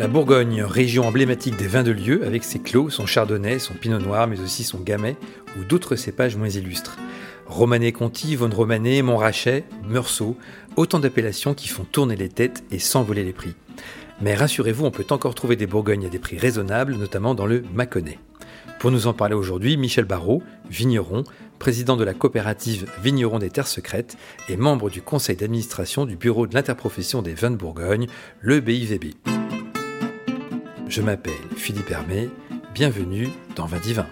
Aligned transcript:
La 0.00 0.06
Bourgogne, 0.06 0.62
région 0.62 1.08
emblématique 1.08 1.56
des 1.56 1.66
vins 1.66 1.82
de 1.82 1.90
lieu, 1.90 2.24
avec 2.24 2.44
ses 2.44 2.60
clos, 2.60 2.88
son 2.88 3.04
chardonnay, 3.04 3.58
son 3.58 3.74
pinot 3.74 3.98
noir, 3.98 4.28
mais 4.28 4.38
aussi 4.38 4.62
son 4.62 4.78
gamay 4.78 5.16
ou 5.58 5.64
d'autres 5.64 5.96
cépages 5.96 6.36
moins 6.36 6.48
illustres. 6.48 6.96
Romanée 7.46 7.90
Conti, 7.90 8.36
Von 8.36 8.50
Romanée, 8.50 9.02
Montrachet, 9.02 9.64
Meursault, 9.88 10.36
autant 10.76 11.00
d'appellations 11.00 11.52
qui 11.52 11.66
font 11.66 11.82
tourner 11.82 12.14
les 12.14 12.28
têtes 12.28 12.62
et 12.70 12.78
s'envoler 12.78 13.24
les 13.24 13.32
prix. 13.32 13.56
Mais 14.20 14.36
rassurez-vous, 14.36 14.86
on 14.86 14.92
peut 14.92 15.06
encore 15.10 15.34
trouver 15.34 15.56
des 15.56 15.66
Bourgognes 15.66 16.06
à 16.06 16.10
des 16.10 16.20
prix 16.20 16.38
raisonnables, 16.38 16.94
notamment 16.94 17.34
dans 17.34 17.46
le 17.46 17.64
Mâconnais. 17.74 18.20
Pour 18.78 18.92
nous 18.92 19.08
en 19.08 19.14
parler 19.14 19.34
aujourd'hui, 19.34 19.76
Michel 19.76 20.04
Barrault, 20.04 20.44
vigneron, 20.70 21.24
président 21.58 21.96
de 21.96 22.04
la 22.04 22.14
coopérative 22.14 22.88
Vigneron 23.02 23.40
des 23.40 23.50
Terres 23.50 23.66
Secrètes 23.66 24.16
et 24.48 24.56
membre 24.56 24.90
du 24.90 25.02
conseil 25.02 25.34
d'administration 25.34 26.06
du 26.06 26.14
bureau 26.14 26.46
de 26.46 26.54
l'interprofession 26.54 27.20
des 27.20 27.34
vins 27.34 27.50
de 27.50 27.56
Bourgogne, 27.56 28.06
le 28.40 28.60
BIVB. 28.60 29.47
Je 30.88 31.02
m'appelle 31.02 31.34
Philippe 31.54 31.90
Hermé, 31.90 32.30
bienvenue 32.72 33.28
dans 33.56 33.66
Vin 33.66 33.78
Divin. 33.78 34.06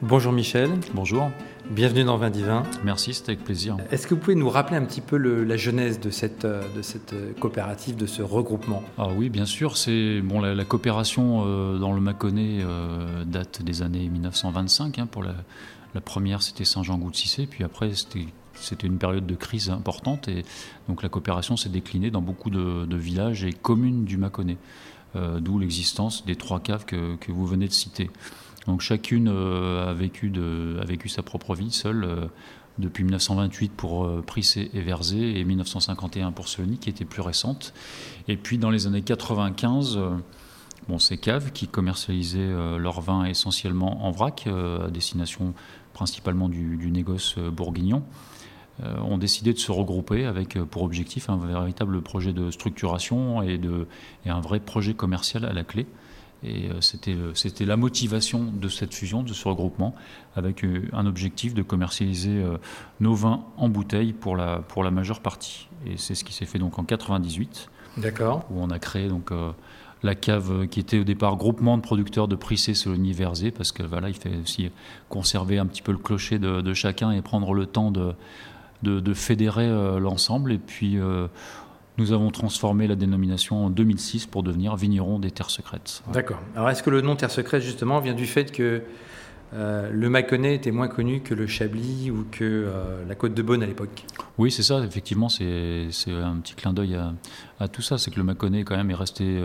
Bonjour 0.00 0.32
Michel. 0.32 0.70
Bonjour. 0.94 1.28
Bienvenue 1.70 2.04
dans 2.04 2.18
Vin 2.18 2.30
Divin. 2.30 2.62
Merci, 2.84 3.14
c'était 3.14 3.32
avec 3.32 3.42
plaisir. 3.42 3.76
Est-ce 3.90 4.06
que 4.06 4.14
vous 4.14 4.20
pouvez 4.20 4.36
nous 4.36 4.48
rappeler 4.48 4.76
un 4.76 4.84
petit 4.84 5.00
peu 5.00 5.16
la 5.16 5.56
genèse 5.56 5.98
de 5.98 6.10
cette, 6.10 6.44
euh, 6.44 6.62
de 6.76 6.82
cette 6.82 7.14
euh, 7.14 7.32
coopérative, 7.40 7.96
de 7.96 8.06
ce 8.06 8.22
regroupement? 8.22 8.84
Ah 8.96 9.08
oui, 9.12 9.28
bien 9.28 9.44
sûr. 9.44 9.76
C'est 9.76 10.20
bon, 10.20 10.40
la, 10.40 10.64
coopération 10.64 11.42
euh, 11.44 11.78
dans 11.78 11.92
le 11.92 12.00
Mâconnais 12.00 12.64
date 13.26 13.62
des 13.62 13.82
années 13.82 14.08
1925. 14.08 15.00
Hein, 15.00 15.06
pour 15.06 15.24
la, 15.24 15.34
la 15.96 16.00
première, 16.00 16.42
c'était 16.42 16.64
Saint-Jean-Goût-Cissé, 16.64 17.48
puis 17.48 17.64
après, 17.64 17.90
c'était 18.54 18.86
une 18.86 18.98
période 18.98 19.26
de 19.26 19.34
crise 19.34 19.68
importante 19.68 20.28
et 20.28 20.44
donc 20.88 21.02
la 21.02 21.08
coopération 21.08 21.56
s'est 21.56 21.70
déclinée 21.70 22.12
dans 22.12 22.22
beaucoup 22.22 22.50
de, 22.50 22.84
de, 22.86 22.96
villages 22.96 23.44
et 23.44 23.52
communes 23.52 24.04
du 24.04 24.16
Mâconnais. 24.16 24.58
Euh, 25.16 25.40
d'où 25.40 25.58
l'existence 25.58 26.24
des 26.24 26.36
trois 26.36 26.60
caves 26.60 26.84
que, 26.84 27.16
vous 27.28 27.46
venez 27.46 27.66
de 27.66 27.72
citer. 27.72 28.10
Donc 28.68 28.80
chacune 28.80 29.28
euh, 29.28 29.90
a, 29.90 29.94
vécu 29.94 31.08
sa 31.08 31.22
propre 31.24 31.56
vie 31.56 31.72
seule 31.72 32.04
euh, 32.04 32.26
depuis 32.78 33.02
1928 33.02 33.72
pour 33.72 34.22
Prissé 34.22 34.70
et 34.72 34.80
Verzé 34.80 35.40
et 35.40 35.44
1951 35.44 36.30
pour 36.30 36.46
Solony 36.46 36.78
qui 36.78 36.88
était 36.88 37.04
plus 37.04 37.22
récente. 37.22 37.74
Et 38.28 38.36
puis 38.36 38.56
dans 38.56 38.70
les 38.70 38.86
années 38.86 39.02
95, 39.02 39.98
bon, 40.88 40.98
ces 40.98 41.18
caves 41.18 41.50
qui 41.50 41.66
commercialisaient 41.66 42.78
leur 42.78 43.00
vin 43.00 43.24
essentiellement 43.24 44.06
en 44.06 44.12
vrac 44.12 44.46
à 44.46 44.88
destination 44.90 45.52
principalement 45.92 46.48
du 46.48 46.90
négoce 46.90 47.36
bourguignon 47.38 48.02
euh, 48.02 48.39
ont 48.82 49.18
décidé 49.18 49.52
de 49.52 49.58
se 49.58 49.72
regrouper 49.72 50.24
avec 50.24 50.56
euh, 50.56 50.64
pour 50.64 50.82
objectif 50.82 51.28
un 51.28 51.36
véritable 51.36 52.00
projet 52.02 52.32
de 52.32 52.50
structuration 52.50 53.42
et, 53.42 53.58
de, 53.58 53.86
et 54.24 54.30
un 54.30 54.40
vrai 54.40 54.60
projet 54.60 54.94
commercial 54.94 55.44
à 55.44 55.52
la 55.52 55.64
clé. 55.64 55.86
Et 56.42 56.70
euh, 56.70 56.80
c'était 57.34 57.66
la 57.66 57.76
motivation 57.76 58.44
de 58.44 58.68
cette 58.68 58.94
fusion, 58.94 59.22
de 59.22 59.34
ce 59.34 59.46
regroupement, 59.46 59.94
avec 60.34 60.64
un 60.92 61.06
objectif 61.06 61.52
de 61.52 61.62
commercialiser 61.62 62.42
nos 63.00 63.14
vins 63.14 63.44
en 63.56 63.68
bouteille 63.68 64.12
pour 64.12 64.36
la, 64.36 64.60
pour 64.60 64.84
la 64.84 64.90
majeure 64.90 65.20
partie. 65.20 65.68
Et 65.86 65.96
c'est 65.96 66.14
ce 66.14 66.24
qui 66.24 66.32
s'est 66.32 66.46
fait 66.46 66.58
donc 66.58 66.78
en 66.78 66.84
98. 66.84 67.68
D'accord. 67.98 68.46
Où 68.50 68.60
on 68.62 68.70
a 68.70 68.78
créé 68.78 69.08
donc 69.08 69.32
la 70.02 70.14
cave 70.14 70.66
qui 70.68 70.80
était 70.80 70.98
au 70.98 71.04
départ 71.04 71.36
groupement 71.36 71.76
de 71.76 71.82
producteurs 71.82 72.28
de 72.28 72.36
Prissé, 72.36 72.72
Solony, 72.72 73.12
Verzé, 73.12 73.50
parce 73.50 73.72
que 73.72 73.82
voilà, 73.82 74.08
il 74.08 74.14
fait 74.14 74.36
aussi 74.42 74.70
conserver 75.10 75.58
un 75.58 75.66
petit 75.66 75.82
peu 75.82 75.92
le 75.92 75.98
clocher 75.98 76.38
de, 76.38 76.62
de 76.62 76.74
chacun 76.74 77.10
et 77.10 77.20
prendre 77.20 77.52
le 77.52 77.66
temps 77.66 77.90
de, 77.90 78.14
de, 78.82 79.14
fédérer 79.14 79.68
euh, 79.68 79.98
l'ensemble. 79.98 80.52
Et 80.52 80.58
puis, 80.58 80.98
euh, 80.98 81.26
nous 81.98 82.12
avons 82.12 82.30
transformé 82.30 82.86
la 82.86 82.96
dénomination 82.96 83.66
en 83.66 83.70
2006 83.70 84.26
pour 84.26 84.42
devenir 84.42 84.76
Vigneron 84.76 85.18
des 85.18 85.30
Terres 85.30 85.50
Secrètes. 85.50 86.02
D'accord. 86.12 86.40
Alors, 86.56 86.70
est-ce 86.70 86.82
que 86.82 86.90
le 86.90 87.00
nom 87.00 87.16
Terres 87.16 87.30
Secrètes, 87.30 87.62
justement, 87.62 88.00
vient 88.00 88.14
du 88.14 88.26
fait 88.26 88.52
que 88.52 88.82
euh, 89.52 89.90
le 89.92 90.08
Mâconnais 90.08 90.54
était 90.54 90.70
moins 90.70 90.88
connu 90.88 91.20
que 91.20 91.34
le 91.34 91.46
Chablis 91.46 92.10
ou 92.10 92.24
que 92.30 92.70
la 93.06 93.14
Côte 93.14 93.34
de 93.34 93.42
Beaune 93.42 93.62
à 93.62 93.66
l'époque? 93.66 94.04
Oui, 94.38 94.50
c'est 94.50 94.62
ça, 94.62 94.82
effectivement, 94.84 95.28
c'est 95.28 95.88
un 96.08 96.36
petit 96.36 96.54
clin 96.54 96.72
d'œil 96.72 96.96
à, 97.58 97.68
tout 97.68 97.82
ça. 97.82 97.98
C'est 97.98 98.10
que 98.10 98.16
le 98.16 98.24
Mâconnais, 98.24 98.62
quand 98.64 98.76
même, 98.76 98.90
est 98.90 98.94
resté 98.94 99.44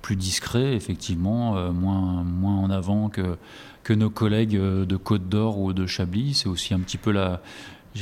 plus 0.00 0.14
discret, 0.14 0.74
effectivement, 0.74 1.72
moins, 1.72 2.22
moins 2.22 2.56
en 2.56 2.70
avant 2.70 3.08
que, 3.08 3.36
que 3.82 3.92
nos 3.92 4.10
collègues 4.10 4.56
de 4.56 4.96
Côte 4.96 5.28
d'Or 5.28 5.58
ou 5.58 5.72
de 5.72 5.86
Chablis. 5.86 6.34
C'est 6.34 6.48
aussi 6.48 6.72
un 6.72 6.80
petit 6.80 6.98
peu 6.98 7.10
la, 7.10 7.42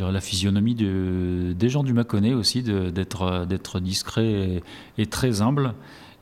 la 0.03 0.21
physionomie 0.21 0.75
des 0.75 1.69
gens 1.69 1.83
du 1.83 1.93
Mâconnais 1.93 2.34
aussi, 2.34 2.62
d'être 2.62 3.81
discret 3.81 4.62
et, 4.99 5.07
très 5.07 5.43
humble. 5.43 5.75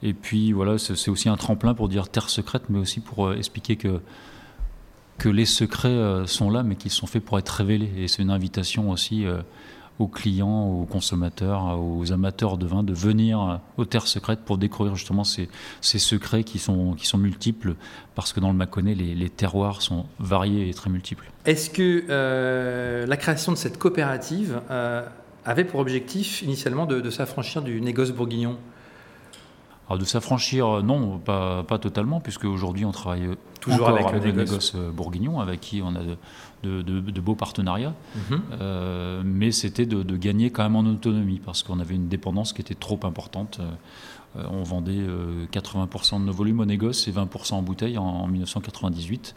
Et 0.03 0.12
puis 0.12 0.53
voilà, 0.53 0.77
c'est 0.77 1.11
aussi 1.11 1.29
un 1.31 1.37
tremplin 1.37 1.73
pour 1.75 1.89
dire 1.89 2.09
terre 2.09 2.29
secrète, 2.29 2.65
mais 2.69 2.79
aussi 2.79 3.01
pour 3.01 3.27
euh, 3.27 3.37
expliquer 3.37 3.77
que, 3.77 4.01
que 5.17 5.31
les 5.31 5.47
secrets 5.47 5.89
euh, 5.89 6.27
sont 6.27 6.51
là, 6.51 6.62
mais 6.62 6.77
qu'ils 6.77 6.91
sont 6.91 7.07
faits 7.07 7.25
pour 7.25 7.39
être 7.39 7.49
révélés. 7.49 7.91
Et 7.97 8.07
c'est 8.07 8.23
une 8.23 8.31
invitation 8.31 8.91
aussi 8.91 9.25
euh, 9.25 9.39
aux 9.99 10.09
clients, 10.09 10.66
aux 10.66 10.84
consommateurs, 10.84 11.78
aux 11.81 12.12
amateurs 12.12 12.59
de 12.59 12.66
vin 12.66 12.82
de 12.82 12.93
venir 12.93 13.60
aux 13.77 13.84
terres 13.84 14.06
secrètes 14.06 14.41
pour 14.44 14.59
découvrir 14.59 14.97
justement 14.97 15.25
ces, 15.25 15.49
secrets 15.81 16.44
qui 16.44 16.59
sont, 16.59 16.94
qui 16.94 17.06
sont 17.06 17.19
multiples, 17.19 17.75
parce 18.15 18.32
que 18.32 18.41
dans 18.41 18.49
le 18.49 18.56
Mâconnais, 18.56 18.94
les, 18.94 19.15
les 19.15 19.31
terroirs 19.31 19.82
sont 19.82 20.06
variés 20.19 20.69
et 20.69 20.75
très 20.75 20.91
multiples. 20.91 21.31
Est-ce 21.44 21.69
que 21.69 22.05
euh, 22.09 23.06
la 23.06 23.16
création 23.16 23.53
de 23.53 23.56
cette 23.56 23.78
coopérative 23.78 24.60
euh, 24.71 25.06
avait 25.44 25.65
pour 25.65 25.81
objectif 25.81 26.43
initialement 26.43 26.87
de, 26.87 27.11
s'affranchir 27.11 27.62
du 27.62 27.81
négoce 27.81 28.12
bourguignon? 28.12 28.56
Alors 29.89 29.99
de 29.99 30.05
s'affranchir, 30.05 30.83
non, 30.83 31.19
pas, 31.19 31.62
pas 31.65 31.78
totalement, 31.78 32.21
puisque 32.21 32.45
aujourd'hui 32.45 32.84
on 32.84 32.93
travaille 32.93 33.28
toujours 33.61 33.89
avec, 33.89 34.11
le 34.12 34.33
négoce. 34.33 34.75
bourguignon, 34.75 35.41
avec 35.41 35.61
qui 35.61 35.83
on 35.83 35.95
a 35.95 36.00
de, 36.65 36.83
de, 36.83 37.21
beaux 37.21 37.34
partenariats, 37.34 37.94
mhm. 38.15 38.43
euh, 38.61 39.23
mais 39.25 39.53
c'était 39.53 39.87
de, 39.87 40.17
gagner 40.17 40.50
quand 40.50 40.62
même 40.62 40.77
en 40.77 40.89
autonomie 40.89 41.41
parce 41.44 41.62
qu'on 41.62 41.81
avait 41.81 41.94
une 41.94 42.09
dépendance 42.09 42.53
qui 42.53 42.61
était 42.61 42.75
trop 42.75 42.99
importante. 43.05 43.61
Euh, 44.37 44.43
on 44.50 44.62
vendait 44.62 45.06
80% 45.53 46.17
euh, 46.17 46.19
de 46.19 46.25
nos 46.25 46.33
volumes 46.33 46.61
au 46.61 46.65
négoce 46.65 47.06
et 47.06 47.12
20% 47.12 47.55
en 47.55 47.62
bouteille 47.62 47.99
en, 47.99 48.27
1998. 48.27 49.34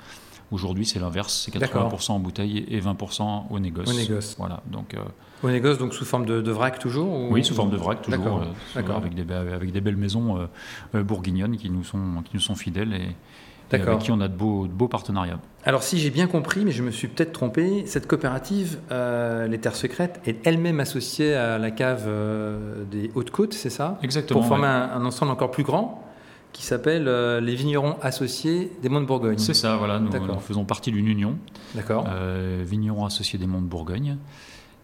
Aujourd'hui, 0.51 0.85
c'est 0.85 0.99
l'inverse, 0.99 1.43
c'est 1.45 1.53
80% 1.53 2.11
en 2.11 2.19
bouteille 2.19 2.65
et 2.69 2.79
20% 2.79 3.43
au 3.49 3.59
négoce. 3.59 3.89
Au 3.89 3.93
négoce. 3.93 4.35
Voilà, 4.37 4.61
donc, 4.71 4.95
au 5.43 5.49
négoce, 5.49 5.77
donc 5.77 5.93
sous 5.93 6.05
forme 6.05 6.25
de, 6.25 6.51
vrac 6.51 6.79
toujours 6.79 7.29
Oui, 7.29 7.43
sous 7.43 7.53
forme 7.53 7.69
de 7.69 7.77
vrac 7.77 8.01
toujours, 8.01 8.43
avec, 8.75 9.13
des, 9.13 9.33
avec 9.33 9.71
des 9.71 9.81
belles 9.81 9.97
maisons 9.97 10.47
bourguignonnes 10.93 11.57
qui 11.57 11.69
nous 11.69 11.83
sont, 11.83 12.23
qui 12.23 12.31
nous 12.35 12.41
sont 12.41 12.55
fidèles 12.55 12.93
et, 12.93 13.15
avec 13.73 13.99
qui 13.99 14.11
on 14.11 14.21
a 14.21 14.27
de 14.27 14.35
beaux, 14.35 14.67
beaux 14.67 14.87
partenariats. 14.87 15.39
Alors 15.65 15.83
si 15.83 15.97
j'ai 15.99 16.09
bien 16.09 16.27
compris, 16.27 16.63
mais 16.63 16.71
je 16.71 16.83
me 16.83 16.91
suis 16.91 17.07
peut-être 17.07 17.33
trompé, 17.33 17.85
cette 17.85 18.07
coopérative, 18.07 18.79
euh, 18.91 19.47
les 19.47 19.59
Terres 19.59 19.75
Secrètes, 19.75 20.21
est 20.25 20.45
elle-même 20.47 20.79
associée 20.79 21.33
à 21.33 21.57
la 21.57 21.71
cave 21.71 22.05
euh, 22.07 22.83
des 22.89 23.11
Hautes-Côtes, 23.15 23.53
c'est 23.53 23.69
ça? 23.69 23.99
Exactement. 24.03 24.39
Pour 24.39 24.47
former 24.47 24.67
un, 24.67 25.03
ensemble 25.03 25.31
encore 25.31 25.51
plus 25.51 25.63
grand? 25.63 26.03
Qui 26.57 26.65
s'appelle 26.65 27.07
euh, 27.07 27.39
les 27.39 27.53
vignerons 27.53 27.97
associés 28.01 28.71
des 28.81 28.89
Monts 28.89 29.01
de 29.01 29.05
Bourgogne. 29.05 29.37
C'est 29.37 29.53
ça, 29.53 29.77
voilà, 29.77 29.99
nous, 29.99 30.11
faisons 30.39 30.65
partie 30.65 30.91
d'une 30.91 31.07
union. 31.07 31.37
D'accord. 31.75 32.07
vignerons 32.65 33.05
associés 33.05 33.37
des 33.37 33.45
Monts 33.45 33.61
de 33.61 33.67
Bourgogne 33.67 34.17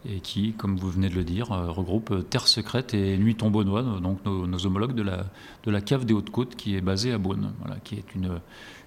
et 0.07 0.19
qui, 0.19 0.53
comme 0.53 0.75
vous 0.77 0.89
venez 0.89 1.09
de 1.09 1.15
le 1.15 1.23
dire, 1.23 1.47
regroupe 1.47 2.29
Terre 2.29 2.47
Secrète 2.47 2.93
et 2.93 3.17
Nuit 3.17 3.35
Tombonnois, 3.35 3.83
donc 4.01 4.19
nos, 4.25 4.65
homologues 4.65 4.93
de 4.93 5.01
la, 5.01 5.25
de 5.63 5.71
la 5.71 5.81
cave 5.81 6.05
des 6.05 6.13
Hautes-Côtes 6.13 6.55
qui 6.55 6.75
est 6.75 6.81
basée 6.81 7.11
à 7.13 7.17
Beaune, 7.17 7.53
voilà, 7.61 7.77
qui 7.83 7.95
est 7.95 8.13
une, 8.13 8.39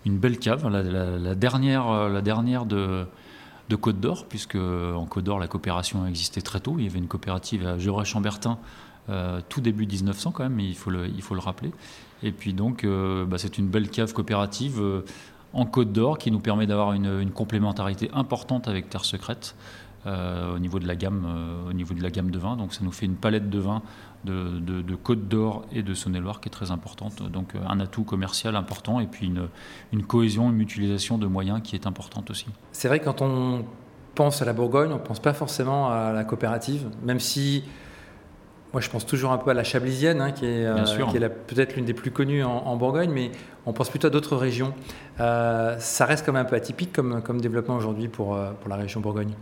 une 0.04 0.18
belle 0.18 0.38
cave, 0.38 0.68
la, 0.68 1.34
dernière, 1.34 1.88
euh, 1.88 2.08
la 2.08 2.20
dernière 2.20 2.66
de, 2.66 3.06
de 3.68 3.76
Côte 3.76 3.98
d'Or, 3.98 4.26
puisque 4.28 4.56
en 4.56 5.06
Côte 5.06 5.24
d'Or, 5.24 5.38
la 5.38 5.48
coopération 5.48 6.04
a 6.04 6.08
existé 6.08 6.42
très 6.42 6.60
tôt. 6.60 6.76
Il 6.78 6.84
y 6.84 6.88
avait 6.88 6.98
une 6.98 7.08
coopérative 7.08 7.66
à 7.66 7.78
Gevrey-Chambertin 7.78 8.58
euh, 9.08 9.40
tout 9.48 9.60
début 9.60 9.86
1900 9.86 10.32
quand 10.32 10.42
même, 10.42 10.54
mais 10.54 10.64
il 10.64 10.74
faut 10.74 10.90
le, 10.90 11.06
il 11.08 11.22
faut 11.22 11.34
le 11.34 11.40
rappeler. 11.40 11.70
Et 12.22 12.32
puis 12.32 12.52
donc, 12.52 12.84
euh, 12.84 13.24
bah, 13.24 13.38
c'est 13.38 13.58
une 13.58 13.68
belle 13.68 13.90
cave 13.90 14.12
coopérative 14.12 14.82
en 15.52 15.66
Côte 15.66 15.92
d'Or 15.92 16.18
qui 16.18 16.30
nous 16.30 16.40
permet 16.40 16.66
d'avoir 16.66 16.92
une, 16.92 17.30
complémentarité 17.30 18.10
importante 18.12 18.68
avec 18.68 18.88
Terre 18.88 19.04
Secrète. 19.04 19.54
au 20.06 20.58
niveau 20.58 20.78
de 20.78 20.86
la 20.86 20.94
gamme, 20.94 21.26
au 21.68 21.72
niveau 21.72 21.94
de 21.94 22.02
la 22.02 22.10
gamme 22.10 22.30
de 22.30 22.38
vins. 22.38 22.56
Donc 22.56 22.72
ça 22.72 22.84
nous 22.84 22.92
fait 22.92 23.06
une 23.06 23.16
palette 23.16 23.50
de 23.50 23.58
vins 23.58 23.82
de, 24.26 24.94
Côte 24.94 25.28
d'Or 25.28 25.64
et 25.72 25.82
de 25.82 25.94
Saône-et-Loire 25.94 26.40
qui 26.40 26.48
est 26.48 26.52
très 26.52 26.70
importante. 26.70 27.22
Donc 27.30 27.54
euh, 27.54 27.58
un 27.68 27.80
atout 27.80 28.04
commercial 28.04 28.56
important 28.56 29.00
et 29.00 29.06
puis 29.06 29.26
une, 29.26 29.48
une 29.92 30.04
cohésion, 30.04 30.50
une 30.50 30.56
mutualisation 30.56 31.18
de 31.18 31.26
moyens 31.26 31.60
qui 31.62 31.76
est 31.76 31.86
importante 31.86 32.30
aussi. 32.30 32.46
C'est 32.72 32.88
vrai 32.88 32.98
que 33.00 33.04
quand 33.04 33.22
on 33.22 33.64
pense 34.14 34.42
à 34.42 34.44
la 34.44 34.52
Bourgogne, 34.52 34.90
on 34.90 34.96
ne 34.96 35.00
pense 35.00 35.20
pas 35.20 35.34
forcément 35.34 35.90
à 35.90 36.12
la 36.12 36.24
coopérative, 36.24 36.88
même 37.04 37.20
si 37.20 37.64
moi 38.72 38.80
je 38.80 38.90
pense 38.90 39.06
toujours 39.06 39.32
un 39.32 39.38
peu 39.38 39.50
à 39.50 39.54
la 39.54 39.64
Chablisienne, 39.64 40.20
hein, 40.20 40.32
qui 40.32 40.44
est, 40.44 40.66
euh, 40.66 40.76
est 41.14 41.28
peut-être 41.28 41.76
l'une 41.76 41.84
des 41.84 41.94
plus 41.94 42.10
connues 42.10 42.44
en, 42.44 42.76
Bourgogne, 42.76 43.10
mais 43.10 43.30
on 43.64 43.72
pense 43.72 43.88
plutôt 43.88 44.08
à 44.08 44.10
d'autres 44.10 44.36
régions. 44.36 44.74
Euh, 45.20 45.76
ça 45.78 46.04
reste 46.04 46.26
quand 46.26 46.32
même 46.32 46.42
un 46.42 46.48
peu 46.48 46.56
atypique 46.56 46.92
comme, 46.92 47.22
comme 47.22 47.40
développement 47.40 47.76
aujourd'hui 47.76 48.08
pour, 48.08 48.38
pour 48.60 48.68
la 48.68 48.76
région 48.76 49.00
Bourgogne. 49.00 49.32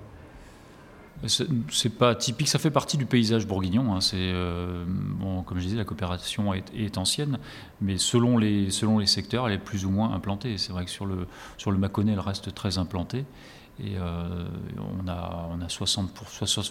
c'est 1.26 1.98
pas 1.98 2.14
typique, 2.14 2.48
ça 2.48 2.58
fait 2.58 2.70
partie 2.70 2.96
du 2.96 3.06
paysage 3.06 3.46
bourguignon. 3.46 3.94
Hein. 3.94 4.00
C'est 4.00 4.16
euh, 4.18 4.84
bon, 4.86 5.42
comme 5.42 5.58
je 5.58 5.64
disais, 5.64 5.76
la 5.76 5.84
coopération 5.84 6.52
est, 6.54 6.98
ancienne, 6.98 7.38
mais 7.80 7.98
selon 7.98 8.38
les 8.38 8.70
selon 8.70 8.98
les 8.98 9.06
secteurs, 9.06 9.48
elle 9.48 9.54
est 9.54 9.58
plus 9.58 9.84
ou 9.84 9.90
moins 9.90 10.12
implantée. 10.12 10.58
C'est 10.58 10.72
vrai 10.72 10.84
que 10.84 10.90
sur 10.90 11.06
le 11.06 11.26
sur 11.56 11.70
le 11.70 11.78
Mâconnais, 11.78 12.12
elle 12.12 12.20
reste 12.20 12.54
très 12.54 12.78
implantée, 12.78 13.24
et 13.80 13.96
euh, 13.96 14.44
on 15.02 15.08
a 15.08 15.48
on 15.50 15.60
a 15.60 15.68
60 15.68 16.12
pour, 16.12 16.26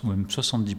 même 0.06 0.30
70 0.30 0.76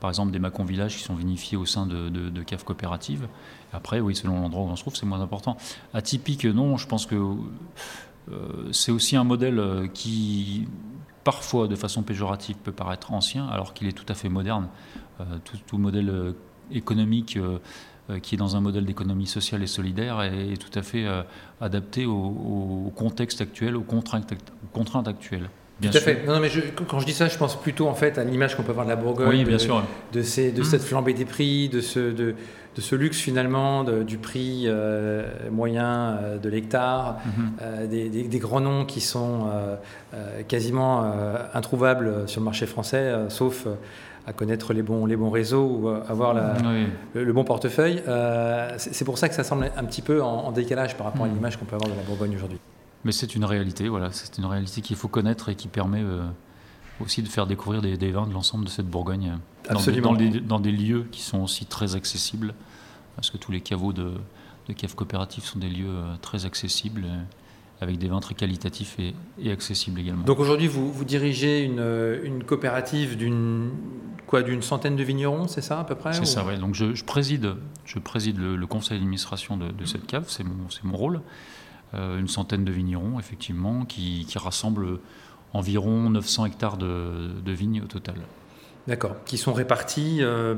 par 0.00 0.10
exemple 0.10 0.32
des 0.32 0.38
Macon 0.38 0.64
villages 0.64 0.96
qui 0.96 1.02
sont 1.02 1.14
vinifiés 1.14 1.56
au 1.56 1.66
sein 1.66 1.86
de, 1.86 2.08
de, 2.08 2.42
caves 2.42 2.64
coopératives. 2.64 3.28
Après, 3.72 4.00
oui, 4.00 4.14
selon 4.14 4.40
l'endroit 4.40 4.64
où 4.64 4.68
on 4.68 4.76
se 4.76 4.82
trouve, 4.82 4.96
c'est 4.96 5.06
moins 5.06 5.20
important. 5.20 5.56
Atypique, 5.94 6.44
non. 6.44 6.76
Je 6.76 6.86
pense 6.86 7.06
que 7.06 7.14
euh, 7.14 8.72
c'est 8.72 8.92
aussi 8.92 9.16
un 9.16 9.24
modèle 9.24 9.88
qui 9.94 10.66
parfois 11.26 11.66
de 11.66 11.74
façon 11.74 12.04
péjorative 12.04 12.54
peut 12.54 12.70
paraître 12.70 13.12
ancien, 13.12 13.48
alors 13.48 13.74
qu'il 13.74 13.88
est 13.88 13.92
tout 13.92 14.06
à 14.08 14.14
fait 14.14 14.28
moderne. 14.28 14.68
Euh, 15.20 15.24
tout, 15.66 15.76
modèle 15.76 16.08
euh, 16.08 16.32
économique 16.70 17.36
euh, 17.36 18.20
qui 18.20 18.36
est 18.36 18.38
dans 18.38 18.54
un 18.54 18.60
modèle 18.60 18.84
d'économie 18.84 19.26
sociale 19.26 19.60
et 19.64 19.66
solidaire 19.66 20.22
est, 20.22 20.56
tout 20.56 20.78
à 20.78 20.82
fait 20.82 21.04
adapté 21.60 22.06
au, 22.06 22.92
contexte 22.94 23.40
actuel, 23.40 23.74
aux 23.74 23.82
contraintes 23.82 25.08
actuelles. 25.08 25.50
Bien 25.80 25.90
Tout 25.90 25.98
à 25.98 26.00
fait. 26.00 26.24
Non, 26.26 26.40
mais 26.40 26.48
quand 26.88 27.00
je 27.00 27.06
dis 27.06 27.12
ça, 27.12 27.28
je 27.28 27.36
pense 27.36 27.60
plutôt 27.60 27.86
en 27.86 27.94
fait 27.94 28.16
à 28.16 28.24
l'image 28.24 28.56
qu'on 28.56 28.62
peut 28.62 28.70
avoir 28.70 28.86
de 28.86 28.90
la 28.90 28.96
Bourgogne, 28.96 29.28
oui, 29.28 29.44
bien 29.44 29.58
de, 29.58 29.62
sûr. 29.62 29.82
de, 30.12 30.22
ces, 30.22 30.50
de 30.50 30.62
mmh. 30.62 30.64
cette 30.64 30.82
flambée 30.82 31.12
des 31.12 31.26
prix, 31.26 31.68
de 31.68 31.82
ce, 31.82 31.98
de, 31.98 32.34
de 32.76 32.80
ce 32.80 32.94
luxe 32.94 33.18
finalement, 33.18 33.84
du 33.84 34.16
prix 34.16 34.64
euh, 34.66 35.26
moyen 35.50 36.18
euh, 36.22 36.38
de 36.38 36.48
l'hectare, 36.48 37.18
mmh. 37.24 37.42
euh, 37.60 37.86
des, 37.86 38.08
des, 38.08 38.38
grands 38.38 38.60
noms 38.60 38.86
qui 38.86 39.02
sont 39.02 39.50
quasiment 40.48 41.12
introuvables 41.52 42.26
sur 42.26 42.40
le 42.40 42.46
marché 42.46 42.64
français, 42.64 43.12
sauf 43.28 43.66
à 44.26 44.32
connaître 44.32 44.72
les 44.72 44.82
bons, 44.82 45.04
les 45.04 45.16
bons 45.16 45.30
réseaux 45.30 45.66
ou 45.66 45.88
avoir 45.88 46.32
la, 46.32 46.54
le, 47.14 47.32
bon 47.32 47.44
portefeuille. 47.44 48.02
c'est 48.78 49.04
pour 49.04 49.18
ça 49.18 49.28
que 49.28 49.34
ça 49.34 49.44
semble 49.44 49.70
un 49.76 49.84
petit 49.84 50.02
peu 50.02 50.22
en, 50.22 50.52
décalage 50.52 50.96
par 50.96 51.06
rapport 51.06 51.26
à 51.26 51.28
mmh. 51.28 51.34
l'image 51.34 51.56
qu'on 51.58 51.66
peut 51.66 51.76
avoir 51.76 51.90
de 51.90 51.96
la 51.96 52.02
Bourgogne 52.02 52.34
aujourd'hui. 52.34 52.58
Mais 53.04 53.12
c'est 53.12 53.34
une 53.34 53.44
réalité, 53.44 53.88
voilà, 53.88 54.10
c'est 54.12 54.38
une 54.38 54.46
réalité 54.46 54.80
qu'il 54.80 54.96
faut 54.96 55.08
connaître 55.08 55.48
et 55.48 55.54
qui 55.54 55.68
permet 55.68 56.02
euh, 56.02 56.26
aussi 57.00 57.22
de 57.22 57.28
faire 57.28 57.46
découvrir 57.46 57.82
des, 57.82 58.10
vins 58.10 58.26
de 58.26 58.32
l'ensemble 58.32 58.64
de 58.64 58.70
cette 58.70 58.88
Bourgogne 58.88 59.38
dans 59.70 60.14
des, 60.14 60.40
dans, 60.40 60.60
des, 60.60 60.72
lieux 60.72 61.06
qui 61.12 61.22
sont 61.22 61.42
aussi 61.42 61.66
très 61.66 61.94
accessibles, 61.94 62.54
parce 63.14 63.30
que 63.30 63.36
tous 63.36 63.52
les 63.52 63.60
caveaux 63.60 63.92
de, 63.92 64.12
de 64.68 64.72
caves 64.72 64.94
coopératives 64.94 65.44
sont 65.44 65.58
des 65.58 65.68
lieux 65.68 65.86
euh, 65.88 66.16
très 66.20 66.46
accessibles. 66.46 67.04
Euh, 67.04 67.22
avec 67.80 67.98
des 67.98 68.08
vins 68.08 68.20
très 68.20 68.34
qualitatifs 68.34 68.96
et, 69.38 69.50
accessibles 69.50 70.00
également. 70.00 70.24
Donc 70.24 70.40
aujourd'hui, 70.40 70.66
vous, 70.66 70.90
vous 70.90 71.04
dirigez 71.04 71.62
une, 71.62 72.18
une 72.24 72.42
coopérative 72.42 73.18
d'une 73.18 73.70
quoi 74.26 74.42
d'une 74.42 74.62
centaine 74.62 74.96
de 74.96 75.02
vignerons, 75.04 75.46
c'est 75.46 75.60
ça 75.60 75.80
à 75.80 75.84
peu 75.84 75.94
près 75.94 76.12
C'est 76.12 76.24
ça, 76.24 76.44
oui. 76.46 76.58
Donc 76.58 76.74
je, 76.74 77.04
préside, 77.04 77.54
je 77.84 77.98
préside 77.98 78.38
le, 78.38 78.66
conseil 78.66 78.98
d'administration 78.98 79.56
de, 79.56 79.68
de, 79.68 79.84
cette 79.84 80.06
cave, 80.06 80.24
c'est 80.28 80.44
mon, 80.44 80.66
mon 80.84 80.96
rôle. 80.96 81.20
Euh, 81.94 82.18
une 82.18 82.28
centaine 82.28 82.64
de 82.64 82.72
vignerons, 82.72 83.18
effectivement, 83.18 83.84
qui, 83.84 84.26
rassemblent 84.36 84.98
environ 85.52 86.10
900 86.10 86.46
hectares 86.46 86.76
de, 86.76 87.52
vignes 87.52 87.82
au 87.82 87.86
total. 87.86 88.16
D'accord, 88.88 89.16
qui 89.24 89.38
sont 89.38 89.52
répartis 89.52 90.18
euh, 90.20 90.56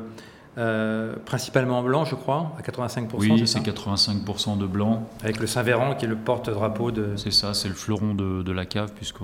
euh, 0.56 1.16
principalement 1.24 1.78
en 1.78 1.82
blanc, 1.82 2.04
je 2.04 2.14
crois, 2.14 2.52
à 2.58 2.62
85%. 2.62 3.08
Oui, 3.18 3.46
c'est 3.46 3.60
85% 3.60 4.58
de 4.58 4.66
blanc. 4.66 5.08
Avec 5.22 5.38
le 5.38 5.46
Saint-Véran 5.46 5.94
qui 5.94 6.06
est 6.06 6.08
le 6.08 6.16
porte-drapeau 6.16 6.90
de. 6.90 7.14
C'est 7.16 7.30
ça, 7.30 7.54
c'est 7.54 7.68
le 7.68 7.74
fleuron 7.74 8.14
de, 8.14 8.52
la 8.52 8.64
cave, 8.64 8.92
puisque 8.94 9.20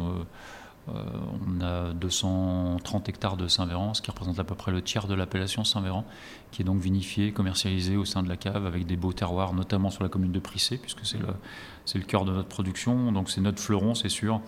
on 0.89 1.61
a 1.65 1.93
230 1.95 3.09
hectares 3.09 3.37
de 3.37 3.49
Saint-Véran, 3.49 3.95
ce 3.95 4.03
qui 4.03 4.11
représente 4.11 4.39
à 4.39 4.45
peu 4.45 4.55
près 4.55 4.71
le 4.71 4.83
tiers 4.83 5.07
de 5.07 5.15
l'appellation 5.15 5.65
Saint-Véran, 5.65 6.05
qui 6.51 6.63
est 6.63 6.65
donc 6.65 6.81
vinifié, 6.81 7.33
commercialisé 7.33 7.97
au 7.97 8.05
sein 8.05 8.23
de 8.23 8.29
la 8.29 8.37
cave 8.37 8.67
avec 8.67 8.87
des 8.87 8.97
beaux 8.97 9.13
terroirs, 9.13 9.55
notamment 9.55 9.91
sur 9.91 10.03
la 10.03 10.09
commune 10.09 10.33
de 10.33 10.39
Prissé, 10.41 10.79
puisque 10.79 11.05
c'est 11.05 11.19
le, 11.19 12.05
cœur 12.05 12.25
de 12.25 12.33
notre 12.33 12.49
production, 12.49 13.13
donc 13.13 13.31
c'est 13.31 13.41
notre 13.41 13.61
fleuron, 13.61 13.95
c'est 13.95 14.09
sûr. 14.09 14.41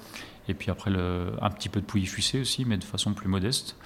Et 0.48 0.54
puis 0.54 0.70
après, 0.70 0.90
un 0.90 1.50
petit 1.50 1.68
peu 1.68 1.80
de 1.80 1.86
pouilly 1.86 2.06
fussé 2.06 2.40
aussi, 2.40 2.64
mais 2.64 2.76
de 2.76 2.84
façon 2.84 3.14
plus 3.14 3.28
modeste. 3.28 3.76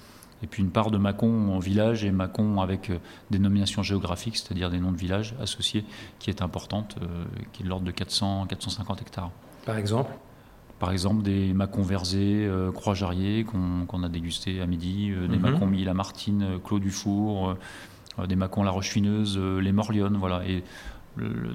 Et 0.43 0.47
puis 0.47 0.63
une 0.63 0.71
part 0.71 0.91
de 0.91 0.97
Mâcon 0.97 1.49
en 1.49 1.59
village 1.59 2.03
et 2.03 2.11
Mâcon 2.11 2.61
avec 2.61 2.89
euh, 2.89 2.97
des 3.29 3.39
c'est-à-dire 3.39 4.69
des 4.69 4.79
noms 4.79 4.91
de 4.91 4.97
villages 4.97 5.35
associés, 5.39 5.85
qui 6.19 6.29
est 6.29 6.41
importante, 6.41 6.95
euh, 7.01 7.25
qui 7.53 7.61
est 7.61 7.65
de 7.65 7.69
l'ordre 7.69 7.85
de 7.85 7.91
400-450 7.91 9.01
hectares. 9.01 9.31
Par 9.65 9.77
exemple? 9.77 10.11
Par 10.81 10.91
exemple, 10.91 11.21
des 11.21 11.53
macons 11.53 11.83
versés, 11.83 12.43
euh, 12.47 12.71
Croix-Jarrier, 12.71 13.45
qu'on 13.45 14.03
a 14.03 14.09
dégusté 14.09 14.61
à 14.61 14.65
midi, 14.65 15.11
des 15.11 15.37
mhm. 15.37 15.39
macons 15.39 15.67
mis 15.67 15.83
la 15.83 15.93
Martine, 15.93 16.59
Clos 16.63 16.79
du 16.79 16.89
Four, 16.89 17.55
des 18.27 18.35
macons 18.35 18.63
La 18.63 18.71
Roche-Fineuse, 18.71 19.37
les 19.37 19.71
Morlionnes, 19.71 20.17
voilà. 20.17 20.43
Et 20.47 20.63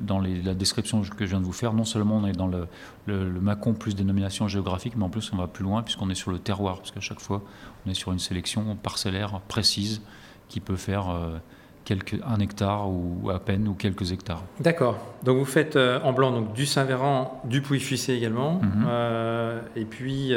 dans 0.01 0.21
la 0.21 0.55
description 0.55 1.01
que 1.03 1.25
je 1.25 1.31
viens 1.31 1.41
de 1.41 1.45
vous 1.45 1.53
faire, 1.53 1.73
non 1.73 1.85
seulement 1.85 2.19
on 2.19 2.27
est 2.27 2.33
dans 2.33 2.47
le, 2.47 2.69
le, 3.07 3.41
Macon 3.41 3.75
plus 3.75 3.97
dénomination 3.97 4.47
géographique, 4.47 4.95
mais 4.97 5.05
en 5.05 5.09
plus 5.09 5.33
on 5.33 5.37
va 5.37 5.49
plus 5.49 5.65
loin 5.65 5.83
puisqu'on 5.83 6.11
est 6.11 6.15
sur 6.15 6.31
le 6.31 6.39
terroir, 6.39 6.77
parce 6.77 6.93
qu'à 6.93 7.01
chaque 7.01 7.21
fois 7.21 7.43
on 7.85 7.91
est 7.91 7.95
sur 7.95 8.13
une 8.13 8.19
sélection 8.19 8.77
parcellaire 8.77 9.41
précise 9.49 10.03
qui 10.49 10.61
peut 10.61 10.77
faire 10.77 11.11
euh, 11.11 11.39
quelques, 11.87 12.19
un 12.27 12.41
hectare 12.41 12.91
ou 12.91 13.31
à 13.31 13.39
peine 13.39 13.67
ou 13.67 13.73
quelques 13.73 14.13
hectares. 14.13 14.43
D'accord. 14.61 14.99
Donc 15.25 15.39
vous 15.39 15.47
faites 15.47 15.77
euh, 15.77 15.99
en 16.03 16.13
blanc 16.13 16.33
donc 16.33 16.53
du 16.53 16.67
Saint-Véran, 16.67 17.41
du 17.45 17.63
Pouilly-Fuissé 17.63 18.13
également, 18.13 18.61
mhm. 18.61 18.85
euh, 18.87 19.61
et 19.75 19.87
puis 19.87 20.35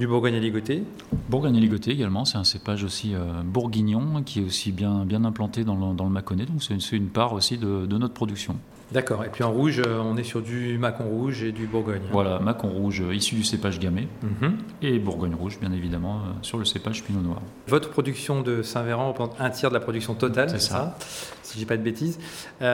du 0.00 0.06
Bourgogne 0.06 0.34
à 0.34 0.38
ligoté 0.38 0.82
Bourgogne 1.28 1.58
à 1.58 1.60
ligoté 1.60 1.90
également, 1.90 2.24
c'est 2.24 2.38
un 2.38 2.44
cépage 2.44 2.84
aussi 2.84 3.14
euh, 3.14 3.42
bourguignon 3.44 4.22
qui 4.24 4.40
est 4.40 4.42
aussi 4.42 4.72
bien, 4.72 5.04
bien 5.04 5.24
implanté 5.26 5.62
dans 5.62 5.76
le, 5.76 5.94
dans 5.94 6.04
le 6.04 6.10
Mâconnais, 6.10 6.46
donc 6.46 6.62
c'est 6.62 6.96
une, 6.96 7.08
part 7.08 7.34
aussi 7.34 7.58
de, 7.58 7.86
notre 7.86 8.14
production. 8.14 8.56
D'accord, 8.92 9.24
et 9.24 9.28
puis 9.28 9.44
en 9.44 9.52
rouge, 9.52 9.80
euh, 9.80 10.00
on 10.00 10.16
est 10.16 10.24
sur 10.24 10.42
du 10.42 10.76
Macon 10.78 11.04
rouge 11.04 11.42
et 11.42 11.52
du 11.52 11.66
Bourgogne. 11.66 12.02
Voilà, 12.10 12.38
Macon 12.40 12.68
rouge 12.68 13.02
euh, 13.02 13.14
issu 13.14 13.36
du 13.36 13.44
cépage 13.44 13.78
gamay 13.78 14.08
mhm. 14.22 14.56
et 14.82 14.98
Bourgogne 14.98 15.34
rouge, 15.34 15.58
bien 15.60 15.72
évidemment, 15.72 16.22
sur 16.42 16.58
le 16.58 16.64
cépage 16.64 17.04
Pinot 17.04 17.20
Noir. 17.20 17.40
Votre 17.68 17.90
production 17.90 18.42
de 18.42 18.62
Saint-Véran 18.62 19.08
représente 19.08 19.36
un 19.40 19.50
tiers 19.50 19.70
de 19.70 19.74
la 19.74 19.80
production 19.80 20.14
totale, 20.14 20.50
c'est 20.50 20.60
ça, 20.60 20.96
Si 21.42 21.54
je 21.54 21.58
dis 21.58 21.66
pas 21.66 21.76
de 21.76 21.82
bêtises. 21.82 22.18
et, 22.60 22.64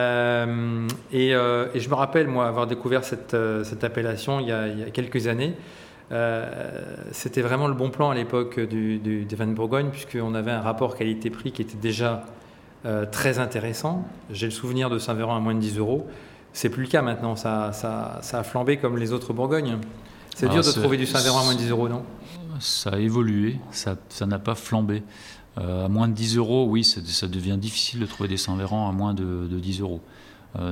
et, 1.11 1.79
je 1.79 1.89
me 1.89 1.93
rappelle, 1.93 2.27
moi, 2.27 2.47
avoir 2.47 2.67
découvert 2.67 3.03
cette, 3.03 3.35
cette 3.63 3.83
appellation 3.83 4.39
il 4.39 4.47
y, 4.47 4.51
a, 4.51 4.67
il 4.67 4.79
y 4.79 4.83
a 4.83 4.89
quelques 4.89 5.27
années. 5.27 5.53
Euh, 6.11 6.83
c'était 7.11 7.41
vraiment 7.41 7.67
le 7.67 7.73
bon 7.73 7.89
plan 7.89 8.09
à 8.09 8.15
l'époque 8.15 8.59
du, 8.59 8.97
des 8.99 9.35
vins 9.35 9.47
de 9.47 9.53
Bourgogne, 9.53 9.89
puisqu'on 9.91 10.35
avait 10.35 10.51
un 10.51 10.61
rapport 10.61 10.95
qualité-prix 10.95 11.51
qui 11.51 11.61
était 11.61 11.77
déjà 11.77 12.23
euh, 12.85 13.05
très 13.05 13.39
intéressant. 13.39 14.05
J'ai 14.31 14.47
le 14.47 14.51
souvenir 14.51 14.89
de 14.89 14.99
Saint-Véran 14.99 15.35
à 15.35 15.39
moins 15.39 15.55
de 15.55 15.59
10 15.59 15.77
euros. 15.79 16.07
C'est 16.53 16.69
plus 16.69 16.83
le 16.83 16.89
cas 16.89 17.01
maintenant, 17.01 17.35
ça, 17.35 17.71
ça, 17.73 18.19
ça, 18.21 18.39
a 18.39 18.43
flambé 18.43 18.77
comme 18.77 18.97
les 18.97 19.13
autres 19.13 19.33
Bourgognes. 19.33 19.77
C'est 20.35 20.49
dur 20.49 20.63
de 20.63 20.71
trouver 20.71 20.97
du 20.97 21.05
Saint-Véran 21.05 21.39
à 21.41 21.43
moins 21.43 21.53
de 21.53 21.59
10 21.59 21.69
euros, 21.69 21.89
non? 21.89 22.03
Ça 22.59 22.91
a 22.91 22.97
évolué, 22.97 23.57
ça 23.71 23.97
n'a 24.25 24.39
pas 24.39 24.55
flambé. 24.55 25.03
Euh, 25.57 25.85
à 25.85 25.89
moins 25.89 26.07
de 26.07 26.13
10 26.13 26.37
euros, 26.37 26.67
oui, 26.69 26.83
ça, 26.83 27.27
devient 27.27 27.57
difficile 27.59 27.99
de 27.99 28.05
trouver 28.05 28.29
des 28.29 28.37
Saint-Véran 28.37 28.89
à 28.89 28.91
moins 28.91 29.13
de, 29.13 29.47
de 29.47 29.59
10 29.59 29.81
euros. 29.81 30.01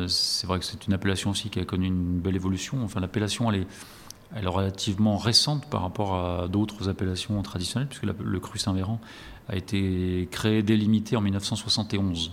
c'est 0.08 0.48
vrai 0.48 0.60
que 0.60 0.65
c'est 0.65 0.88
une 0.88 0.94
appellation 0.94 1.32
aussi 1.32 1.50
qui 1.50 1.60
a 1.60 1.65
connu 1.65 1.88
une 1.88 2.20
belle 2.20 2.36
évolution. 2.36 2.77
Enfin, 2.84 3.00
l'appellation, 3.00 3.51
elle 3.51 3.62
est 3.62 3.68
elle 4.34 4.46
est 4.46 4.48
relativement 4.48 5.17
récente 5.17 5.70
par 5.70 5.82
rapport 5.82 6.15
à 6.15 6.48
d'autres 6.48 6.89
appellations 6.89 7.41
traditionnelles, 7.41 7.88
puisque 7.88 8.05
le 8.05 8.39
cru 8.39 8.58
Saint-Véran 8.58 9.00
a 9.48 9.55
été 9.55 10.27
créé, 10.32 10.63
délimité 10.63 11.15
en 11.15 11.22
1971. 11.22 12.32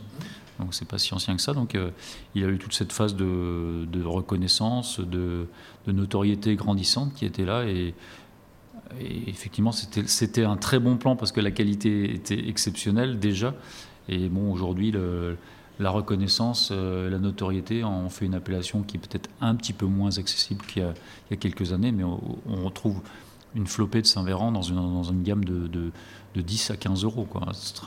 Donc 0.59 0.75
c'est 0.75 0.87
pas 0.87 0.99
si 0.99 1.13
ancien 1.15 1.37
que 1.37 1.43
ça. 1.43 1.53
Donc 1.53 1.75
euh, 1.75 1.91
il 2.35 2.45
a 2.45 2.49
eu 2.49 2.59
toute 2.59 2.75
cette 2.75 2.93
phase 2.93 3.17
de, 3.17 4.05
reconnaissance, 4.05 5.01
de, 5.01 5.47
notoriété 5.87 6.55
grandissante 6.57 7.15
qui 7.15 7.25
était 7.25 7.45
là. 7.45 7.65
Et, 7.65 7.95
et 9.01 9.29
effectivement, 9.29 9.73
c'était 9.73 10.45
un 10.45 10.57
très 10.57 10.79
bon 10.79 10.97
plan 10.97 11.17
parce 11.17 11.33
que 11.33 11.41
la 11.41 11.51
qualité 11.51 12.15
était 12.15 12.49
exceptionnelle 12.49 13.19
déjà. 13.19 13.55
Et 14.09 14.29
bon, 14.29 14.53
aujourd'hui, 14.53 14.93
la 15.83 15.91
reconnaissance, 15.91 16.71
euh, 16.73 17.11
la 17.11 17.19
notoriété 17.19 17.85
en 17.85 18.09
fait 18.09 18.25
une 18.25 18.35
appellation 18.35 18.83
qui 18.83 18.97
est 18.97 19.01
peut-être 19.01 19.29
un 19.41 19.55
petit 19.55 19.73
peu 19.73 19.87
moins 19.87 20.19
accessible 20.19 20.65
qu'il 20.65 20.83
y, 20.83 21.35
a 21.35 21.37
quelques 21.37 21.73
années, 21.73 21.93
mais 21.93 22.05
on, 22.05 22.65
retrouve 22.65 23.01
une 23.55 23.67
flopée 23.67 24.01
de 24.01 24.07
Saint-Véran 24.07 24.53
dans 24.53 24.63
une, 24.63 25.23
gamme 25.23 25.45
de, 25.45 25.67
de, 25.67 26.41
10 26.41 26.71
à 26.71 26.77
15 26.77 27.05
euros. 27.05 27.29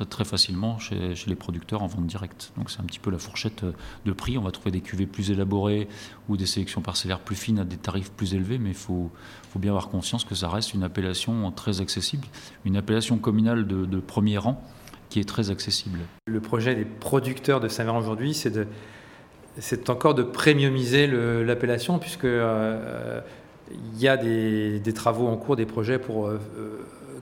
Très, 0.09 0.25
facilement 0.25 0.77
chez, 0.77 1.15
les 1.25 1.35
producteurs 1.35 1.81
en 1.81 1.87
vente 1.87 2.05
directe. 2.05 2.51
Donc 2.57 2.69
c'est 2.69 2.81
un 2.81 2.83
petit 2.83 2.99
peu 2.99 3.09
la 3.09 3.17
fourchette 3.17 3.65
de 4.05 4.11
prix. 4.11 4.37
On 4.37 4.43
va 4.43 4.51
trouver 4.51 4.69
des 4.69 4.81
cuvées 4.81 5.07
plus 5.07 5.31
élaborées 5.31 5.87
ou 6.29 6.37
des 6.37 6.45
sélections 6.45 6.81
parcellaires 6.81 7.19
plus 7.19 7.35
fines 7.35 7.57
à 7.57 7.63
des 7.63 7.77
tarifs 7.77 8.11
plus 8.11 8.35
élevés, 8.35 8.59
mais 8.59 8.69
il 8.69 8.75
faut, 8.75 9.09
bien 9.55 9.71
avoir 9.71 9.87
conscience 9.87 10.25
que 10.25 10.35
ça 10.35 10.49
reste 10.49 10.73
une 10.73 10.83
appellation 10.83 11.49
très 11.51 11.81
accessible, 11.81 12.27
une 12.65 12.77
appellation 12.77 13.17
communale 13.17 13.65
de 13.65 13.99
premier 13.99 14.37
rang 14.37 14.61
qui 15.15 15.21
est 15.21 15.23
très 15.23 15.49
accessible. 15.49 15.99
Le 16.27 16.41
projet 16.41 16.75
des 16.75 16.83
producteurs 16.83 17.61
de 17.61 17.69
Saint-Véran 17.69 17.99
aujourd'hui, 17.99 18.33
c'est 18.33 18.49
de 18.49 18.67
c'est 19.57 19.89
encore 19.89 20.13
de 20.13 20.23
premiumiser 20.23 21.07
l'appellation 21.07 21.99
puisque 21.99 22.25
euh, 22.25 23.21
il 23.71 24.01
y 24.01 24.09
a 24.09 24.17
des, 24.17 24.81
des, 24.81 24.93
travaux 24.93 25.27
en 25.27 25.37
cours, 25.37 25.55
des 25.55 25.65
projets 25.65 25.99
pour 25.99 26.27
euh, 26.27 26.37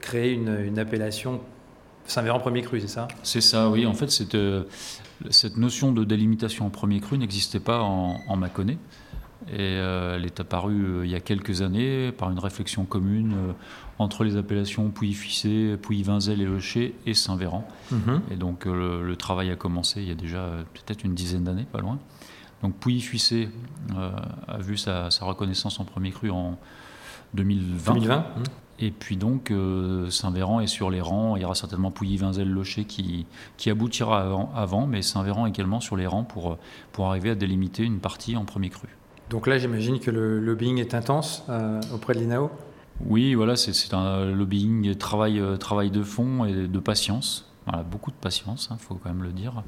créer 0.02 0.32
une, 0.34 0.80
appellation 0.80 1.40
Saint-Véran 2.08 2.40
premier 2.40 2.64
cru, 2.64 2.82
c'est 2.82 2.88
ça? 2.88 3.08
C'est 3.22 3.42
ça, 3.42 3.70
oui. 3.70 3.86
En 3.86 3.94
fait, 3.94 4.10
cette, 4.10 4.36
cette 5.30 5.58
notion 5.58 5.92
de 5.92 6.04
délimitation 6.04 6.66
en 6.66 6.72
premier 6.72 7.00
cru 7.00 7.20
n'existait 7.20 7.60
pas 7.60 7.82
en, 7.82 8.18
en 8.28 8.36
Mâconnais. 8.36 8.80
Et 9.52 9.74
elle 9.76 10.26
est 10.26 10.40
apparue 10.40 11.02
il 11.04 11.10
y 11.10 11.16
a 11.16 11.20
quelques 11.20 11.62
années 11.62 12.12
par 12.12 12.30
une 12.30 12.40
réflexion 12.40 12.86
commune 12.86 13.36
entre 14.00 14.24
les 14.24 14.38
appellations 14.38 14.90
Pouilly-Ficé, 14.90 15.78
Pouilly-Vinzel 15.78 16.42
et 16.42 16.46
Locher 16.46 16.96
et 17.06 17.14
Saint-Véran. 17.14 17.68
Mhm. 17.92 18.22
Et 18.32 18.36
donc 18.36 18.66
le, 18.66 19.16
travail 19.16 19.52
a 19.52 19.56
commencé 19.56 20.02
il 20.02 20.08
y 20.08 20.12
a 20.12 20.16
déjà 20.16 20.50
peut-être 20.74 21.04
une 21.04 21.14
dizaine 21.14 21.44
d'années, 21.44 21.68
pas 21.72 21.80
loin. 21.80 22.00
Donc 22.62 22.76
Pouilly-Ficé 22.76 23.50
euh, 23.96 24.12
a 24.48 24.58
vu 24.58 24.78
sa, 24.78 25.10
reconnaissance 25.22 25.80
en 25.80 25.86
premier 25.86 26.12
cru 26.12 26.30
en 26.32 26.58
2020. 27.34 27.94
2020 27.94 28.18
mhm. 28.18 28.44
Et 28.80 28.92
puis 28.92 29.18
donc 29.18 29.52
euh, 29.52 30.10
Saint-Véran 30.10 30.60
est 30.60 30.68
sur 30.68 30.90
les 30.90 31.00
rangs. 31.00 31.36
Il 31.36 31.42
y 31.42 31.46
aura 31.46 31.56
certainement 31.56 31.92
Pouilly-Vinzel-Locher 31.92 32.86
qui, 32.86 33.28
qui 33.58 33.70
aboutira 33.70 34.50
avant, 34.56 34.88
mais 34.88 35.02
Saint-Véran 35.02 35.46
également 35.46 35.80
sur 35.80 35.96
les 35.96 36.08
rangs 36.08 36.24
pour, 36.24 36.58
pour 36.92 37.08
arriver 37.08 37.30
à 37.30 37.36
délimiter 37.36 37.84
une 37.84 38.00
partie 38.00 38.36
en 38.36 38.46
premier 38.46 38.70
cru. 38.70 38.88
Donc 39.34 39.48
là, 39.48 39.58
j'imagine 39.58 40.00
que 40.00 40.12
le 40.12 40.40
lobbying 40.40 40.78
est 40.78 40.94
intense 40.94 41.44
euh, 41.50 41.82
auprès 41.92 42.14
de 42.14 42.20
l'INAO 42.20 42.52
oui, 43.08 43.34
voilà, 43.34 43.56
c'est 43.56 43.94
un 43.96 44.26
lobbying, 44.26 44.96
travail, 44.96 45.40
euh, 45.40 45.58
travail 45.58 45.90
de 45.90 46.04
fond 46.04 46.46
et 46.46 46.68
de 46.68 46.80
patience. 46.80 47.52
Voilà, 47.66 47.82
beaucoup 47.82 48.12
de 48.12 48.16
patience, 48.16 48.68
il 48.70 48.74
hein, 48.74 48.78
faut 48.80 48.94
quand 48.94 49.10
même 49.10 49.24
le 49.24 49.32
dire. 49.32 49.64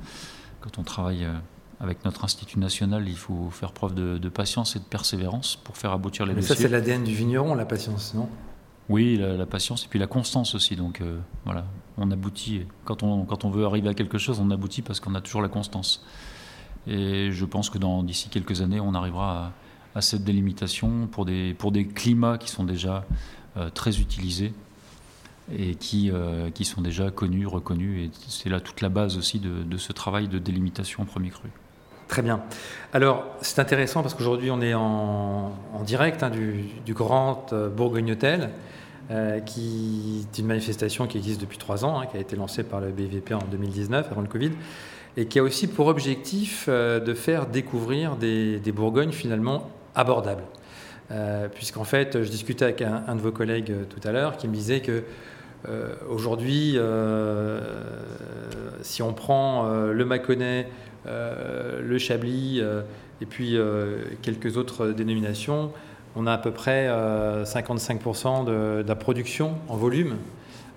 Quand 0.61 0.77
on 0.77 0.83
travaille 0.83 1.25
euh, 1.25 1.33
avec 1.79 2.05
notre 2.05 2.23
institut 2.23 2.59
national, 2.59 3.09
il 3.09 3.17
faut 3.17 3.49
faire 3.49 3.71
preuve 3.71 3.95
de, 3.95 4.29
patience 4.29 4.75
et 4.75 4.79
de 4.79 4.83
persévérance 4.83 5.55
pour 5.55 5.75
faire 5.75 5.91
aboutir 5.91 6.27
les 6.27 6.35
Mais 6.35 6.41
dossiers. 6.41 6.55
ça, 6.55 6.61
c'est 6.61 6.69
l'ADN 6.69 7.03
du 7.03 7.15
vigneron, 7.15 7.55
la 7.55 7.65
patience, 7.65 8.13
non? 8.13 8.29
Oui, 8.87 9.17
la, 9.17 9.47
patience 9.47 9.85
et 9.85 9.87
puis 9.89 9.97
la 9.97 10.05
constance 10.07 10.53
aussi. 10.53 10.75
Donc 10.75 11.01
euh, 11.01 11.17
voilà, 11.45 11.65
on 11.97 12.11
aboutit. 12.11 12.67
Quand 12.83 13.01
on, 13.01 13.25
quand 13.25 13.43
on 13.43 13.49
veut 13.49 13.65
arriver 13.65 13.89
à 13.89 13.95
quelque 13.95 14.19
chose, 14.19 14.39
on 14.39 14.51
aboutit 14.51 14.83
parce 14.83 14.99
qu'on 14.99 15.15
a 15.15 15.21
toujours 15.21 15.41
la 15.41 15.49
constance. 15.49 16.05
Et 16.87 17.31
je 17.31 17.45
pense 17.45 17.69
que 17.69 17.77
d'ici 18.03 18.29
quelques 18.29 18.61
années, 18.61 18.79
on 18.79 18.93
arrivera 18.93 19.51
à 19.95 20.01
cette 20.01 20.23
délimitation 20.23 21.07
pour 21.07 21.25
des, 21.25 21.55
pour 21.57 21.71
des 21.71 21.87
climats 21.87 22.37
qui 22.37 22.49
sont 22.49 22.65
déjà 22.65 23.05
euh, 23.57 23.69
très 23.69 23.99
utilisés 23.99 24.53
et 25.51 25.75
qui, 25.75 26.11
euh, 26.11 26.49
qui 26.51 26.65
sont 26.65 26.81
déjà 26.81 27.09
connus, 27.11 27.47
reconnus. 27.47 28.07
Et 28.07 28.11
c'est 28.27 28.49
là 28.49 28.59
toute 28.59 28.81
la 28.81 28.89
base 28.89 29.17
aussi 29.17 29.39
de, 29.39 29.63
de, 29.63 29.77
ce 29.77 29.93
travail 29.93 30.27
de 30.27 30.37
délimitation 30.37 31.03
en 31.03 31.05
premier 31.05 31.29
cru. 31.29 31.49
Très 32.07 32.21
bien. 32.21 32.43
Alors, 32.93 33.25
c'est 33.41 33.59
intéressant 33.59 34.03
parce 34.03 34.13
qu'aujourd'hui, 34.13 34.51
on 34.51 34.61
est 34.61 34.75
en, 34.75 35.53
en 35.73 35.83
direct 35.83 36.21
hein, 36.21 36.29
du, 36.29 36.65
du, 36.85 36.93
Grand 36.93 37.51
euh, 37.53 37.69
Bourgogne 37.69 38.11
Hôtel, 38.11 38.51
qui 39.45 40.25
est 40.33 40.39
une 40.39 40.47
manifestation 40.47 41.05
qui 41.05 41.19
existe 41.19 41.39
depuis 41.39 41.59
trois 41.59 41.85
ans, 41.85 41.99
hein, 41.99 42.07
qui 42.07 42.17
a 42.17 42.19
été 42.19 42.35
lancée 42.35 42.63
par 42.63 42.79
le 42.79 42.89
BVP 42.89 43.35
en 43.35 43.43
2019, 43.51 44.07
avant 44.09 44.21
le 44.21 44.27
Covid, 44.27 44.49
et 45.17 45.25
qui 45.27 45.39
a 45.39 45.43
aussi 45.43 45.67
pour 45.67 45.87
objectif 45.87 46.67
de 46.67 47.13
faire 47.13 47.47
découvrir 47.47 48.15
des, 48.17 48.59
Bourgognes 48.73 49.11
finalement 49.11 49.69
abordable. 49.95 50.43
Euh, 51.11 51.47
puisqu'en 51.53 51.83
fait, 51.83 52.23
je 52.23 52.29
discutais 52.29 52.65
avec 52.65 52.81
un, 52.81 53.15
de 53.15 53.21
vos 53.21 53.31
collègues 53.31 53.71
euh, 53.71 53.83
tout 53.87 54.05
à 54.07 54.11
l'heure 54.11 54.37
qui 54.37 54.47
me 54.47 54.53
disait 54.53 54.79
que 54.79 55.03
euh, 55.69 55.93
aujourd'hui, 56.09 56.77
si 58.81 59.01
on 59.01 59.13
prend 59.13 59.67
le 59.67 60.05
Mâconnais, 60.05 60.67
le 61.05 61.97
Chablis 61.97 62.61
et 63.21 63.25
puis 63.25 63.57
quelques 64.21 64.57
autres 64.57 64.89
dénominations, 64.89 65.71
on 66.15 66.27
a 66.27 66.33
à 66.33 66.37
peu 66.37 66.51
près 66.51 66.87
55% 66.87 68.45
de, 68.45 68.83
de, 68.83 68.87
la 68.87 68.95
production 68.95 69.55
en 69.67 69.75
volume 69.75 70.17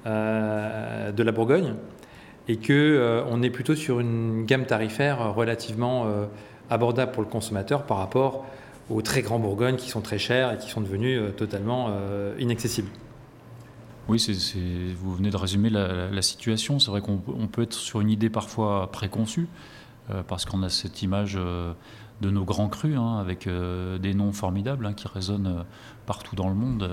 de 0.06 1.22
la 1.22 1.32
Bourgogne 1.32 1.74
et 2.48 2.56
que 2.56 3.22
on 3.30 3.42
est 3.42 3.50
plutôt 3.50 3.74
sur 3.74 4.00
une 4.00 4.44
gamme 4.44 4.64
tarifaire 4.64 5.34
relativement 5.34 6.06
abordable 6.70 7.12
pour 7.12 7.22
le 7.22 7.28
consommateur 7.28 7.84
par 7.84 7.98
rapport 7.98 8.46
aux 8.90 9.02
très 9.02 9.22
grands 9.22 9.38
Bourgognes 9.38 9.76
qui 9.76 9.88
sont 9.88 10.00
très 10.00 10.18
chers 10.18 10.52
et 10.52 10.58
qui 10.58 10.70
sont 10.70 10.80
devenus 10.80 11.20
euh, 11.20 11.30
totalement 11.30 11.88
euh, 11.90 12.34
inaccessibles. 12.38 12.90
Oui, 14.08 14.24
vous 14.98 15.14
venez 15.14 15.28
de 15.28 15.36
résumer 15.36 15.68
la, 15.68 16.22
situation. 16.22 16.78
C'est 16.78 16.90
vrai 16.90 17.02
qu'on 17.02 17.18
peut 17.18 17.62
être 17.62 17.74
sur 17.74 18.00
une 18.00 18.08
idée 18.08 18.30
parfois 18.30 18.90
préconçue, 18.90 19.48
euh, 20.08 20.22
parce 20.26 20.46
qu'on 20.46 20.62
a 20.62 20.70
cette 20.70 21.02
image 21.02 21.34
de 21.34 22.30
nos 22.30 22.44
grands 22.44 22.70
crus, 22.70 22.96
hein, 22.96 23.18
avec 23.18 23.46
des 23.46 24.14
noms 24.14 24.32
formidables 24.32 24.86
hein, 24.86 24.94
qui 24.94 25.06
résonnent 25.08 25.62
partout 26.06 26.36
dans 26.36 26.48
le 26.48 26.54
monde. 26.54 26.88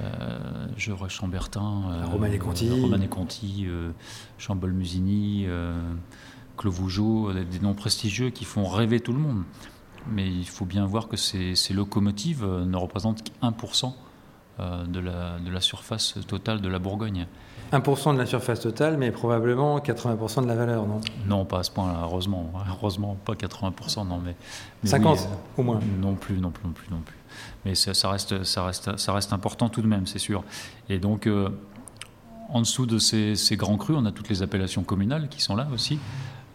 Euh, 0.00 1.08
Chambertin, 1.08 2.04
Romané 2.04 2.38
Conti, 2.38 2.68
Romané 2.70 3.08
Conti 3.08 3.66
Chambol-Musigny, 4.38 5.46
Clovougeot, 6.56 7.32
des 7.32 7.58
noms 7.60 7.74
prestigieux 7.74 8.30
qui 8.30 8.44
font 8.44 8.66
rêver 8.68 9.00
tout 9.00 9.12
le 9.12 9.18
monde. 9.18 9.44
Mais 10.10 10.28
il 10.28 10.46
faut 10.46 10.64
bien 10.64 10.86
voir 10.86 11.08
que 11.08 11.16
ces, 11.16 11.54
locomotives 11.72 12.44
euh, 12.44 12.64
ne 12.64 12.76
représentent 12.76 13.24
qu'1% 13.24 13.86
euh, 13.86 13.88
de 14.58 15.00
la, 15.00 15.38
de 15.38 15.50
la 15.50 15.60
surface 15.60 16.14
totale 16.26 16.60
de 16.60 16.68
la 16.68 16.78
Bourgogne. 16.78 17.26
1% 17.72 18.14
de 18.14 18.18
la 18.18 18.26
surface 18.26 18.60
totale, 18.60 18.96
mais 18.96 19.10
probablement 19.10 19.78
80% 19.78 20.42
de 20.42 20.48
la 20.48 20.54
valeur, 20.54 20.86
non? 20.86 21.00
Non, 21.26 21.44
pas 21.44 21.58
à 21.58 21.62
ce 21.62 21.70
point-là, 21.70 22.00
heureusement. 22.02 22.52
Heureusement, 22.68 23.16
pas 23.24 23.34
80%, 23.34 24.06
non, 24.06 24.20
mais... 24.24 24.36
50 24.84 25.18
euh, 25.18 25.22
au 25.60 25.62
moins 25.62 25.80
Non 26.00 26.14
plus, 26.14 26.38
non 26.38 26.50
plus, 26.50 26.64
non 26.64 26.72
plus, 26.72 26.88
non 26.90 27.00
plus. 27.00 27.16
Mais 27.64 27.74
ça, 27.74 28.08
reste, 28.08 28.44
ça, 28.44 28.64
reste, 28.64 28.96
ça 28.96 29.12
reste 29.12 29.32
important 29.32 29.68
tout 29.68 29.82
de 29.82 29.88
même, 29.88 30.06
c'est 30.06 30.20
sûr. 30.20 30.44
Et 30.88 30.98
donc, 30.98 31.28
en 32.48 32.60
dessous 32.60 32.86
de 32.86 32.98
ces, 32.98 33.34
ces, 33.34 33.56
grands 33.56 33.76
crus, 33.76 33.96
on 33.98 34.06
a 34.06 34.12
toutes 34.12 34.28
les 34.28 34.42
appellations 34.42 34.84
communales 34.84 35.28
qui 35.28 35.42
sont 35.42 35.56
là 35.56 35.66
aussi. 35.74 35.98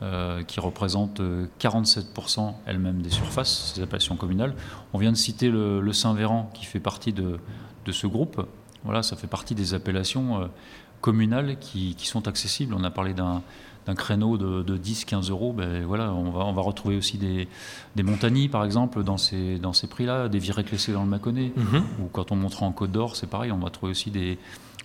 Euh, 0.03 0.41
qui 0.41 0.59
représente 0.59 1.21
47% 1.59 2.39
euh, 2.39 2.51
elles-mêmes 2.65 3.03
des 3.03 3.11
surfaces, 3.11 3.73
ces 3.75 3.83
appellations 3.83 4.15
communales. 4.15 4.55
On 4.93 4.97
vient 4.97 5.11
de 5.11 5.17
citer 5.17 5.51
le, 5.51 5.93
Saint-Véran 5.93 6.49
qui 6.55 6.65
fait 6.65 6.79
partie 6.79 7.13
de, 7.13 7.37
de, 7.85 7.91
ce 7.91 8.07
groupe. 8.07 8.45
Voilà, 8.83 9.03
ça 9.03 9.15
fait 9.15 9.27
partie 9.27 9.55
des 9.55 9.73
appellations 9.73 10.41
euh, 10.41 10.45
communales 11.01 11.57
qui, 11.59 11.95
qui, 11.95 12.07
sont 12.07 12.27
accessibles. 12.27 12.73
On 12.73 12.83
a 12.83 12.91
parlé 12.91 13.13
d'un 13.13 13.41
d'un 13.87 13.95
créneau 13.95 14.37
de, 14.37 14.61
de 14.61 14.77
10-15 14.77 15.31
euros, 15.31 15.53
ben 15.53 15.83
voilà, 15.85 16.13
on 16.13 16.29
va, 16.29 16.45
on 16.45 16.53
va 16.53 16.61
retrouver 16.61 16.97
aussi 16.97 17.17
des, 17.17 17.47
des 17.95 18.03
montagnies, 18.03 18.47
par 18.47 18.63
exemple, 18.63 19.03
dans 19.03 19.17
ces, 19.17 19.57
dans 19.57 19.73
ces 19.73 19.87
prix-là, 19.87 20.29
des 20.29 20.37
virées 20.37 20.63
clessées 20.63 20.93
dans 20.93 21.01
le 21.01 21.09
Mâconnais, 21.09 21.51
mm-hmm. 21.57 21.81
ou 21.99 22.07
quand 22.11 22.31
on 22.31 22.35
montera 22.35 22.67
en 22.67 22.71
Côte 22.71 22.91
d'Or, 22.91 23.15
c'est 23.15 23.27
pareil, 23.27 23.51
on 23.51 23.57
va 23.57 23.71
trouver 23.71 23.91
aussi 23.91 24.11
des, 24.11 24.37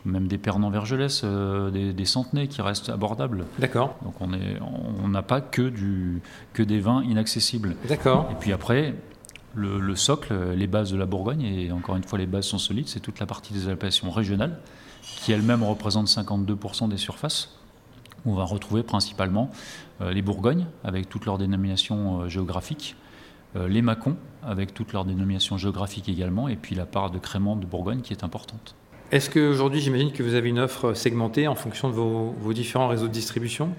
même 0.06 0.28
des 0.28 0.38
Pernand 0.38 0.70
Vergelès, 0.70 1.22
euh, 1.24 1.70
des, 1.70 1.92
des 1.92 2.04
centenais 2.04 2.46
qui 2.48 2.62
restent 2.62 2.88
abordables. 2.88 3.44
D'accord. 3.58 3.96
Donc 4.02 4.14
on 4.20 4.28
n'a 4.28 5.20
on 5.20 5.22
pas 5.22 5.40
que, 5.40 5.68
du, 5.68 6.22
que 6.54 6.62
des 6.62 6.80
vins 6.80 7.02
inaccessibles. 7.02 7.76
D'accord. 7.88 8.28
Et 8.32 8.34
puis 8.36 8.52
après, 8.52 8.94
le, 9.56 9.96
socle, 9.96 10.34
les 10.54 10.66
bases 10.66 10.92
de 10.92 10.96
la 10.96 11.06
Bourgogne, 11.06 11.42
et 11.42 11.72
encore 11.72 11.96
une 11.96 12.04
fois 12.04 12.18
les 12.18 12.26
bases 12.26 12.46
sont 12.46 12.58
solides, 12.58 12.88
c'est 12.88 13.00
toute 13.00 13.18
la 13.18 13.26
partie 13.26 13.52
des 13.52 13.68
appellations 13.68 14.10
régionales, 14.10 14.58
qui 15.02 15.32
elles-mêmes 15.32 15.62
représentent 15.62 16.08
52% 16.08 16.88
des 16.88 16.96
surfaces. 16.96 17.58
On 18.24 18.34
va 18.34 18.44
retrouver 18.44 18.82
principalement 18.82 19.50
euh, 20.00 20.12
les 20.12 20.22
Bourgognes, 20.22 20.66
avec 20.84 21.08
toutes 21.08 21.26
leurs 21.26 21.38
dénominations 21.38 22.22
euh, 22.22 22.28
géographiques, 22.28 22.96
les 23.68 23.80
Mâcons, 23.80 24.18
avec 24.42 24.74
toutes 24.74 24.92
leurs 24.92 25.06
dénominations 25.06 25.56
géographiques 25.56 26.10
également, 26.10 26.46
et 26.46 26.56
puis 26.56 26.74
la 26.74 26.84
part 26.84 27.10
de 27.10 27.18
crément 27.18 27.56
de 27.56 27.64
Bourgogne 27.64 28.02
qui 28.02 28.12
est 28.12 28.22
importante. 28.22 28.74
Est-ce 29.12 29.30
qu'aujourd'hui, 29.30 29.80
j'imagine 29.80 30.10
que 30.10 30.24
vous 30.24 30.34
avez 30.34 30.48
une 30.48 30.58
offre 30.58 30.92
segmentée 30.94 31.46
en 31.46 31.54
fonction 31.54 31.88
de 31.88 31.94
vos, 31.94 32.52
différents 32.52 32.88
réseaux 32.88 33.06
de 33.06 33.12
distribution? 33.12 33.70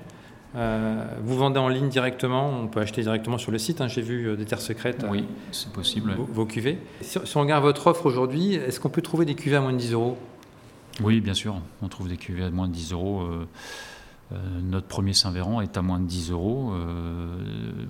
Euh, 0.58 1.06
vous 1.22 1.38
vendez 1.38 1.60
en 1.60 1.68
ligne 1.68 1.90
directement, 1.90 2.50
on 2.50 2.68
peut 2.68 2.80
acheter 2.80 3.04
directement 3.04 3.38
sur 3.38 3.52
le 3.52 3.60
site. 3.60 3.80
Hein, 3.80 3.88
j'ai 3.88 4.02
vu 4.02 4.28
euh, 4.28 4.36
des 4.36 4.46
terres 4.46 4.62
secrètes. 4.62 5.06
Oui, 5.10 5.26
c'est 5.52 5.72
possible. 5.72 6.16
Vos, 6.18 6.46
cuvées. 6.46 6.80
Si, 7.02 7.20
on 7.36 7.42
regarde 7.42 7.64
votre 7.64 7.86
offre 7.88 8.08
aujourd'hui, 8.08 8.56
est-ce 8.56 8.80
qu'on 8.80 8.90
peut 8.90 9.04
trouver 9.04 9.26
des 9.26 9.36
cuvées 9.36 9.58
à 9.58 9.62
moins 9.62 9.74
de 9.74 9.78
10 9.78 9.94
euros? 9.94 10.18
Oui, 11.02 11.22
bien 11.22 11.36
sûr. 11.36 11.56
On 11.84 11.88
trouve 11.90 12.10
des 12.10 12.18
cuvées 12.18 12.44
à 12.44 12.50
moins 12.50 12.68
de 12.68 12.74
10 12.74 12.94
euros. 12.94 13.22
Euh, 13.22 13.46
notre 14.64 14.88
premier 14.88 15.14
Saint-Véran 15.14 15.62
est 15.62 15.78
à 15.78 15.84
moins 15.84 16.00
de 16.00 16.06
10 16.06 16.32
euros. 16.32 16.74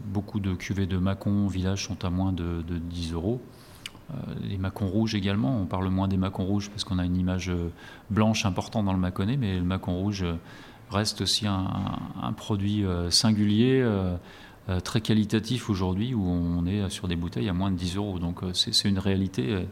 beaucoup 0.06 0.40
de 0.40 0.54
cuvées 0.54 0.86
de 0.86 0.98
Mâcon 0.98 1.48
Village 1.48 1.86
sont 1.86 2.04
à 2.04 2.10
moins 2.10 2.34
de, 2.34 2.62
de 2.68 2.78
10 2.78 3.14
euros. 3.14 3.42
Les 4.44 4.58
macons 4.58 4.88
rouges 4.88 5.16
également, 5.16 5.60
on 5.60 5.66
parle 5.66 5.90
moins 5.90 6.08
des 6.08 6.16
macons 6.16 6.46
rouges 6.46 6.70
parce 6.70 6.84
qu'on 6.84 7.00
a 7.00 7.06
une 7.06 7.18
image 7.18 7.52
blanche 8.10 8.46
importante 8.46 8.86
dans 8.86 8.94
le 8.94 9.00
Mâconnais, 9.00 9.36
mais 9.36 9.58
le 9.58 9.64
macon 9.64 9.98
rouge 9.98 10.24
reste 10.90 11.22
aussi 11.22 11.48
un, 11.48 12.34
produit 12.36 12.86
singulier, 13.10 13.88
très 14.84 15.02
qualitatif 15.02 15.70
aujourd'hui, 15.70 16.14
où 16.14 16.24
on 16.24 16.66
est 16.66 16.90
sur 16.90 17.08
des 17.08 17.16
bouteilles 17.16 17.50
à 17.50 17.54
moins 17.54 17.72
de 17.72 17.78
10 17.78 17.98
euros. 17.98 18.20
Donc 18.20 18.42
c'est 18.54 18.88
une 18.88 19.00
réalité 19.00 19.66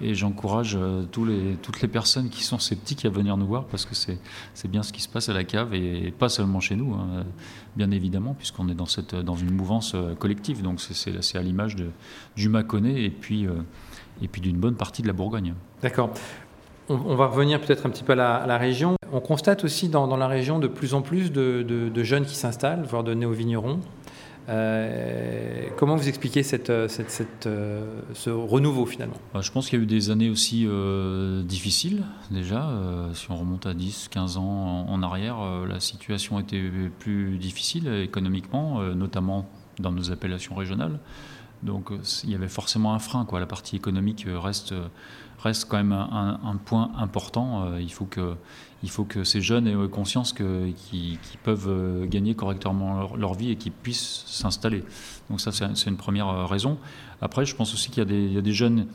et 0.00 0.14
j'encourage 0.14 0.78
toutes 1.12 1.80
les 1.80 1.88
personnes 1.88 2.28
qui 2.28 2.42
sont 2.42 2.58
sceptiques 2.58 3.04
à 3.04 3.08
venir 3.08 3.36
nous 3.36 3.46
voir 3.46 3.64
parce 3.64 3.86
que 3.86 3.94
c'est 3.94 4.68
bien 4.68 4.82
ce 4.82 4.92
qui 4.92 5.00
se 5.00 5.08
passe 5.08 5.28
à 5.28 5.32
la 5.32 5.44
cave 5.44 5.74
et 5.74 6.12
pas 6.16 6.28
seulement 6.28 6.60
chez 6.60 6.76
nous, 6.76 6.94
hein, 6.94 7.24
bien 7.76 7.90
évidemment, 7.90 8.34
puisqu'on 8.34 8.68
est 8.68 8.74
dans, 8.74 9.36
une 9.36 9.50
mouvance 9.52 9.96
collective. 10.18 10.62
Donc 10.62 10.80
c'est 10.80 11.38
à 11.38 11.42
l'image 11.42 11.76
du 12.36 12.48
Mâconnais 12.48 13.04
et 13.04 13.10
puis 13.10 13.48
d'une 14.40 14.58
bonne 14.58 14.76
partie 14.76 15.02
de 15.02 15.06
la 15.06 15.12
Bourgogne. 15.12 15.54
D'accord. 15.82 16.10
On, 16.88 17.16
va 17.16 17.26
revenir 17.26 17.60
peut-être 17.60 17.84
un 17.86 17.90
petit 17.90 18.04
peu 18.04 18.12
à 18.12 18.46
la, 18.46 18.58
région. 18.58 18.94
On 19.16 19.20
constate 19.20 19.64
aussi 19.64 19.88
dans, 19.88 20.14
la 20.14 20.26
région 20.26 20.58
de 20.58 20.68
plus 20.68 20.92
en 20.92 21.00
plus 21.00 21.32
de, 21.32 22.02
jeunes 22.02 22.26
qui 22.26 22.34
s'installent, 22.34 22.82
voire 22.82 23.02
de 23.02 23.14
néo-vignerons. 23.14 23.80
Euh, 24.50 25.68
comment 25.78 25.96
vous 25.96 26.06
expliquez 26.06 26.42
cette, 26.42 26.68
euh, 26.68 26.86
ce 28.12 28.28
renouveau 28.28 28.84
finalement? 28.84 29.16
Bah, 29.32 29.40
Je 29.40 29.50
pense 29.50 29.70
qu'il 29.70 29.78
y 29.78 29.80
a 29.80 29.84
eu 29.84 29.86
des 29.86 30.10
années 30.10 30.28
aussi 30.28 30.66
euh, 30.66 31.42
difficiles 31.42 32.02
déjà. 32.30 32.68
si 33.14 33.30
on 33.30 33.36
remonte 33.36 33.64
à 33.64 33.72
10, 33.72 34.08
15 34.08 34.36
ans 34.36 34.84
en, 34.86 35.02
arrière, 35.02 35.38
la 35.66 35.80
situation 35.80 36.38
était 36.38 36.62
plus 36.98 37.38
difficile 37.38 37.88
économiquement, 37.88 38.82
notamment 38.94 39.48
dans 39.78 39.92
nos 39.92 40.12
appellations 40.12 40.54
régionales. 40.54 40.98
Donc 41.66 41.90
il 42.24 42.30
y 42.30 42.34
avait 42.34 42.48
forcément 42.48 42.94
un 42.94 42.98
frein. 42.98 43.24
Quoi. 43.24 43.40
La 43.40 43.46
partie 43.46 43.76
économique 43.76 44.26
reste 44.26 44.72
reste 45.42 45.66
quand 45.68 45.76
même 45.76 45.92
un, 45.92 46.56
point 46.64 46.90
important. 46.96 47.64
Euh, 47.64 47.80
il, 47.80 47.92
faut 47.92 48.04
que, 48.04 48.34
il 48.82 48.90
faut 48.90 49.04
que 49.04 49.24
ces 49.24 49.40
jeunes 49.40 49.66
aient 49.66 49.88
conscience 49.88 50.32
qu'ils 50.32 51.18
peuvent 51.42 51.68
euh, 51.68 52.06
gagner 52.06 52.34
correctement 52.34 53.10
leur, 53.16 53.34
vie 53.34 53.50
et 53.50 53.56
qu'ils 53.56 53.72
puissent 53.72 54.24
s'installer. 54.26 54.84
Donc 55.30 55.40
ça, 55.40 55.52
c'est 55.52 55.90
une 55.90 55.96
première 55.96 56.28
euh, 56.28 56.46
raison. 56.46 56.78
Après, 57.20 57.44
je 57.44 57.54
pense 57.54 57.72
aussi 57.74 57.90
qu'il 57.90 58.32
y, 58.32 58.38
a 58.38 58.42
des 58.42 58.52
jeunes... 58.52 58.86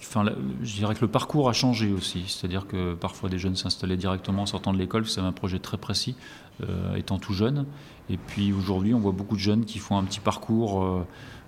Enfin, 0.00 0.24
je 0.62 0.74
dirais 0.74 0.94
que 0.94 1.00
le 1.00 1.08
parcours 1.08 1.48
a 1.48 1.52
changé 1.52 1.92
aussi. 1.92 2.24
C'est-à-dire 2.26 2.66
que 2.66 2.94
parfois 2.94 3.28
des 3.28 3.38
jeunes 3.38 3.56
s'installaient 3.56 3.96
directement 3.96 4.42
en 4.42 4.46
sortant 4.46 4.72
de 4.72 4.78
l'école, 4.78 5.06
c'est 5.06 5.20
un 5.20 5.32
projet 5.32 5.58
très 5.58 5.78
précis, 5.78 6.14
étant 6.94 7.18
tout 7.18 7.32
jeune. 7.32 7.64
Et 8.10 8.16
puis 8.16 8.52
aujourd'hui, 8.52 8.92
on 8.92 8.98
voit 8.98 9.12
beaucoup 9.12 9.36
de 9.36 9.40
jeunes 9.40 9.64
qui 9.64 9.78
font 9.78 9.96
un 9.96 10.04
petit 10.04 10.20
parcours 10.20 11.04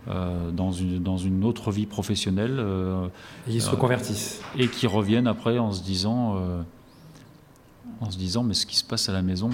euh, 0.09 0.51
dans, 0.51 0.73
une, 0.73 1.01
dans 1.01 1.17
une 1.17 1.45
autre 1.45 1.71
vie 1.71 1.87
professionnelle. 1.87 2.57
Euh, 2.59 3.07
et 3.47 3.55
ils 3.55 3.63
se 3.63 3.71
reconvertissent. 3.71 4.43
Et 4.59 4.67
qui 4.67 4.89
reviennent 4.89 5.29
après 5.29 5.61
en 5.61 5.71
se 5.71 5.81
disant, 5.81 6.35
euh, 6.39 6.61
en 8.01 8.11
se 8.11 8.19
disant 8.19 8.43
mais 8.43 8.55
ce 8.55 8.67
qui 8.67 8.75
se 8.75 8.83
passe 8.83 9.09
à 9.09 9.13
la 9.13 9.23
maison 9.23 9.51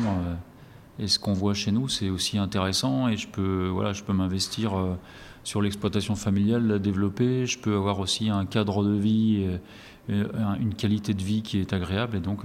et 0.99 1.07
ce 1.07 1.19
qu'on 1.19 1.35
voit 1.35 1.53
chez 1.53 1.71
nous, 1.71 1.91
c'est 1.91 2.09
aussi 2.09 2.39
intéressant 2.39 3.09
et 3.09 3.19
je 3.19 3.29
peux, 3.29 3.69
voilà, 3.69 3.93
je 3.93 4.03
peux 4.03 4.15
m'investir 4.15 4.73
sur 5.45 5.61
l'exploitation 5.61 6.17
familiale, 6.17 6.67
la 6.67 6.79
développer. 6.79 7.45
Je 7.45 7.59
peux 7.59 7.77
avoir 7.77 8.01
aussi 8.01 8.31
un 8.31 8.47
cadre 8.47 8.83
de 8.83 8.95
vie, 8.95 9.47
et, 10.09 10.23
une 10.61 10.75
qualité 10.75 11.13
de 11.13 11.23
vie 11.23 11.43
qui 11.43 11.59
est 11.59 11.75
agréable. 11.75 12.17
Et 12.17 12.21
donc, 12.21 12.45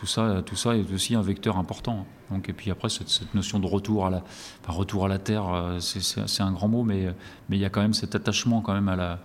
tout 0.00 0.06
ça, 0.06 0.42
tout 0.46 0.56
ça 0.56 0.76
est 0.76 0.92
aussi 0.94 1.14
un 1.14 1.20
vecteur 1.20 1.58
important. 1.58 2.06
Donc, 2.30 2.48
et 2.48 2.54
puis 2.54 2.70
après, 2.70 2.88
cette, 2.88 3.34
notion 3.34 3.58
de 3.58 3.66
retour 3.66 4.06
à 4.06 4.10
la, 4.10 4.22
retour 4.66 5.04
à 5.04 5.08
la 5.08 5.18
terre, 5.18 5.52
euh, 5.52 5.78
c'est 5.78 6.42
un 6.42 6.52
grand 6.52 6.68
mot, 6.68 6.84
mais, 6.84 7.14
mais 7.50 7.58
il 7.58 7.60
y 7.60 7.66
a 7.66 7.68
quand 7.68 7.82
même 7.82 7.92
cet 7.92 8.14
attachement 8.14 8.62
quand 8.62 8.72
même 8.72 8.88
à 8.88 8.96
la, 8.96 9.18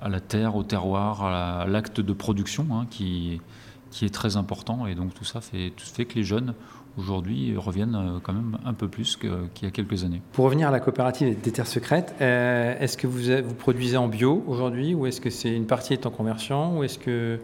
à 0.00 0.08
la 0.08 0.20
terre, 0.20 0.56
au 0.56 0.62
terroir, 0.62 1.22
à 1.22 1.66
l'acte 1.66 2.00
de 2.00 2.12
production 2.14 2.66
hein, 2.72 2.86
qui, 2.88 3.42
qui 3.90 4.06
est 4.06 4.14
très 4.14 4.38
important. 4.38 4.86
Et 4.86 4.94
donc 4.94 5.12
tout 5.12 5.24
ça 5.24 5.42
fait, 5.42 5.70
tout 5.76 5.84
fait 5.84 6.06
que 6.06 6.14
les 6.14 6.24
jeunes 6.24 6.54
aujourd'hui 6.96 7.54
reviennent 7.58 7.94
euh, 7.94 8.18
quand 8.22 8.32
même 8.32 8.56
un 8.64 8.72
peu 8.72 8.88
plus 8.88 9.18
qu'il 9.18 9.30
y 9.62 9.66
a 9.66 9.70
quelques 9.70 10.04
années. 10.04 10.22
Pour 10.32 10.46
revenir 10.46 10.68
à 10.68 10.70
la 10.70 10.80
coopérative 10.80 11.38
des 11.42 11.52
terres 11.52 11.66
secrètes, 11.66 12.14
euh, 12.22 12.74
est-ce 12.80 12.96
que 12.96 13.06
vous, 13.06 13.46
vous 13.46 13.54
produisez 13.54 13.98
en 13.98 14.08
bio 14.08 14.42
aujourd'hui 14.46 14.94
ou 14.94 15.04
est-ce 15.04 15.20
que 15.20 15.28
c'est 15.28 15.54
une 15.54 15.66
partie 15.66 15.92
est 15.92 16.06
en 16.06 16.10
conversion 16.10 16.78
ou 16.78 16.84
est-ce 16.84 16.98
que 16.98 17.38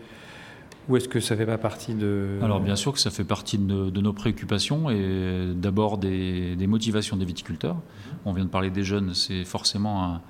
ou 0.88 0.96
est-ce 0.96 1.08
que 1.08 1.20
ça 1.20 1.34
ne 1.34 1.40
fait 1.40 1.46
pas 1.46 1.58
partie 1.58 1.94
de... 1.94 2.38
Alors 2.42 2.60
bien 2.60 2.76
sûr 2.76 2.92
que 2.92 3.00
ça 3.00 3.10
fait 3.10 3.24
partie 3.24 3.58
de, 3.58 4.00
nos 4.00 4.12
préoccupations 4.12 4.90
et 4.90 5.52
d'abord 5.54 5.98
des, 5.98 6.56
motivations 6.66 7.16
des 7.16 7.24
viticulteurs. 7.24 7.76
On 8.24 8.32
vient 8.32 8.44
de 8.44 8.50
parler 8.50 8.70
des 8.70 8.84
jeunes, 8.84 9.14
c'est 9.14 9.44
forcément 9.44 10.04
un, 10.04 10.20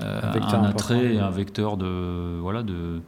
euh, 0.00 0.20
un, 0.40 0.64
attrait 0.64 1.14
et 1.14 1.20
un 1.20 1.30
vecteur 1.30 1.76
de, 1.76 2.38
voilà, 2.40 2.62
de, 2.62 3.00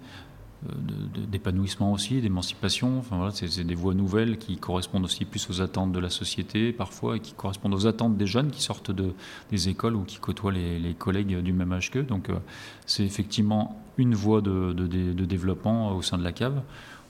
d'épanouissement 0.63 1.93
aussi, 1.93 2.21
d'émancipation. 2.21 2.99
Enfin, 2.99 3.17
voilà, 3.17 3.31
c'est, 3.33 3.65
des 3.65 3.75
voies 3.75 3.95
nouvelles 3.95 4.39
qui 4.39 4.57
correspondent 4.57 5.05
aussi 5.05 5.25
plus 5.25 5.49
aux 5.51 5.61
attentes 5.61 5.93
de 5.93 5.99
la 5.99 6.11
société 6.11 6.73
parfois 6.73 7.17
et 7.17 7.21
qui 7.21 7.35
correspondent 7.35 7.75
aux 7.75 7.87
attentes 7.87 8.17
des 8.17 8.27
jeunes 8.27 8.51
qui 8.51 8.63
sortent 8.63 8.91
de, 8.91 9.13
des 9.51 9.69
écoles 9.69 9.95
ou 9.97 10.03
qui 10.03 10.19
côtoient 10.19 10.53
les, 10.53 10.95
collègues 10.99 11.41
du 11.43 11.53
même 11.53 11.73
âge 11.73 11.91
qu'eux. 11.91 12.03
Donc 12.03 12.31
euh, 12.31 12.39
c'est 12.87 13.05
effectivement 13.05 13.81
une 13.99 14.15
voie 14.15 14.41
de, 14.41 14.73
développement 14.73 15.95
au 15.95 16.03
sein 16.03 16.19
de 16.19 16.25
la 16.25 16.33
cave. 16.33 16.63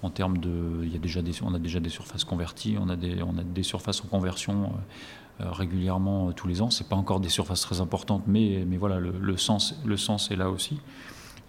En 0.02 0.10
termes 0.10 0.38
de, 0.38 0.82
il 0.82 0.92
y 0.92 0.96
a 0.96 0.98
déjà 0.98 1.22
des, 1.22 1.32
on 1.42 1.54
a 1.54 1.58
déjà 1.58 1.80
des 1.80 1.88
surfaces 1.88 2.24
converties, 2.24 2.76
on 2.78 2.88
a 2.88 2.96
des, 2.96 3.22
on 3.22 3.38
a 3.38 3.42
des 3.42 3.62
surfaces 3.62 4.02
en 4.04 4.08
conversion 4.08 4.64
euh, 4.64 5.44
euh, 5.44 5.50
régulièrement 5.52 6.32
tous 6.32 6.48
les 6.48 6.62
ans. 6.62 6.70
C'est 6.70 6.88
pas 6.88 6.96
encore 6.96 7.20
des 7.20 7.28
surfaces 7.28 7.60
très 7.60 7.80
importantes, 7.80 8.24
mais, 8.26 8.64
mais 8.66 8.76
voilà, 8.76 8.98
le, 8.98 9.36
sens, 9.36 9.80
le 9.84 9.96
sens 9.96 10.30
est 10.30 10.36
là 10.36 10.50
aussi. 10.50 10.78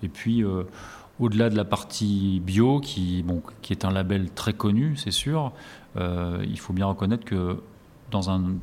Et 0.03 0.09
puis 0.09 0.43
au-delà 1.19 1.49
de 1.49 1.55
la 1.55 1.65
partie 1.65 2.41
bio, 2.45 2.79
qui, 2.79 3.23
est 3.69 3.85
un 3.85 3.91
label 3.91 4.31
très 4.31 4.53
connu, 4.53 4.95
c'est 4.97 5.11
sûr, 5.11 5.51
euh, 5.97 6.43
il 6.47 6.59
faut 6.59 6.73
bien 6.73 6.85
reconnaître 6.85 7.25
que 7.25 7.61
dans 8.11 8.29
un, 8.29 8.55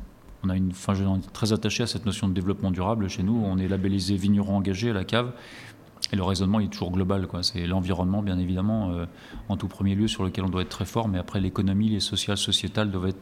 on 0.43 0.49
a 0.49 0.55
une, 0.55 0.69
enfin, 0.71 0.93
je 0.93 1.03
suis 1.03 1.31
très 1.33 1.53
attaché 1.53 1.83
à 1.83 1.87
cette 1.87 2.05
notion 2.05 2.27
de 2.27 2.33
développement 2.33 2.71
durable. 2.71 3.07
Chez 3.09 3.23
nous, 3.23 3.41
on 3.45 3.57
est 3.57 3.67
labellisé 3.67 4.15
vigneron 4.15 4.57
engagé 4.57 4.91
à 4.91 4.93
la 4.93 5.03
cave. 5.03 5.33
Et 6.13 6.15
le 6.15 6.23
raisonnement 6.23 6.59
est 6.59 6.71
toujours 6.71 6.91
global. 6.91 7.27
C'est 7.41 7.65
l'environnement, 7.65 8.21
bien 8.21 8.37
évidemment, 8.37 8.91
euh, 8.91 9.05
en 9.49 9.57
tout 9.57 9.67
premier 9.67 9.95
lieu, 9.95 10.07
sur 10.07 10.23
lequel 10.23 10.45
on 10.45 10.49
doit 10.49 10.61
être 10.61 10.69
très 10.69 10.85
fort, 10.85 11.07
mais 11.07 11.17
après 11.17 11.39
l'économie, 11.39 11.89
les 11.89 11.99
sociales, 11.99 12.37
sociétales 12.37 12.91
doivent 12.91 13.07
être 13.07 13.21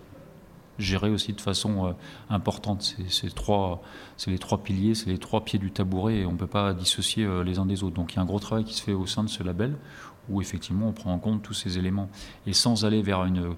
gérer 0.79 1.09
aussi 1.09 1.33
de 1.33 1.41
façon 1.41 1.87
euh, 1.87 1.91
importante. 2.29 2.95
C'est 3.09 3.33
trois, 3.33 3.81
les 4.27 4.39
trois 4.39 4.59
piliers, 4.59 4.95
c'est 4.95 5.09
les 5.09 5.17
trois 5.17 5.43
pieds 5.43 5.59
du 5.59 5.71
tabouret 5.71 6.17
et 6.17 6.25
on 6.25 6.33
ne 6.33 6.37
peut 6.37 6.47
pas 6.47 6.73
dissocier 6.73 7.25
euh, 7.25 7.43
les 7.43 7.59
uns 7.59 7.65
des 7.65 7.83
autres. 7.83 7.95
Donc 7.95 8.13
il 8.13 8.15
y 8.17 8.19
a 8.19 8.21
un 8.21 8.25
gros 8.25 8.39
travail 8.39 8.63
qui 8.63 8.73
se 8.73 8.81
fait 8.81 8.93
au 8.93 9.05
sein 9.05 9.23
de 9.23 9.29
ce 9.29 9.43
label 9.43 9.75
où 10.29 10.41
effectivement 10.41 10.87
on 10.87 10.93
prend 10.93 11.13
en 11.13 11.19
compte 11.19 11.41
tous 11.41 11.53
ces 11.53 11.77
éléments. 11.77 12.09
Et 12.47 12.53
sans 12.53 12.85
aller 12.85 13.01
vers 13.01 13.23
une 13.25 13.55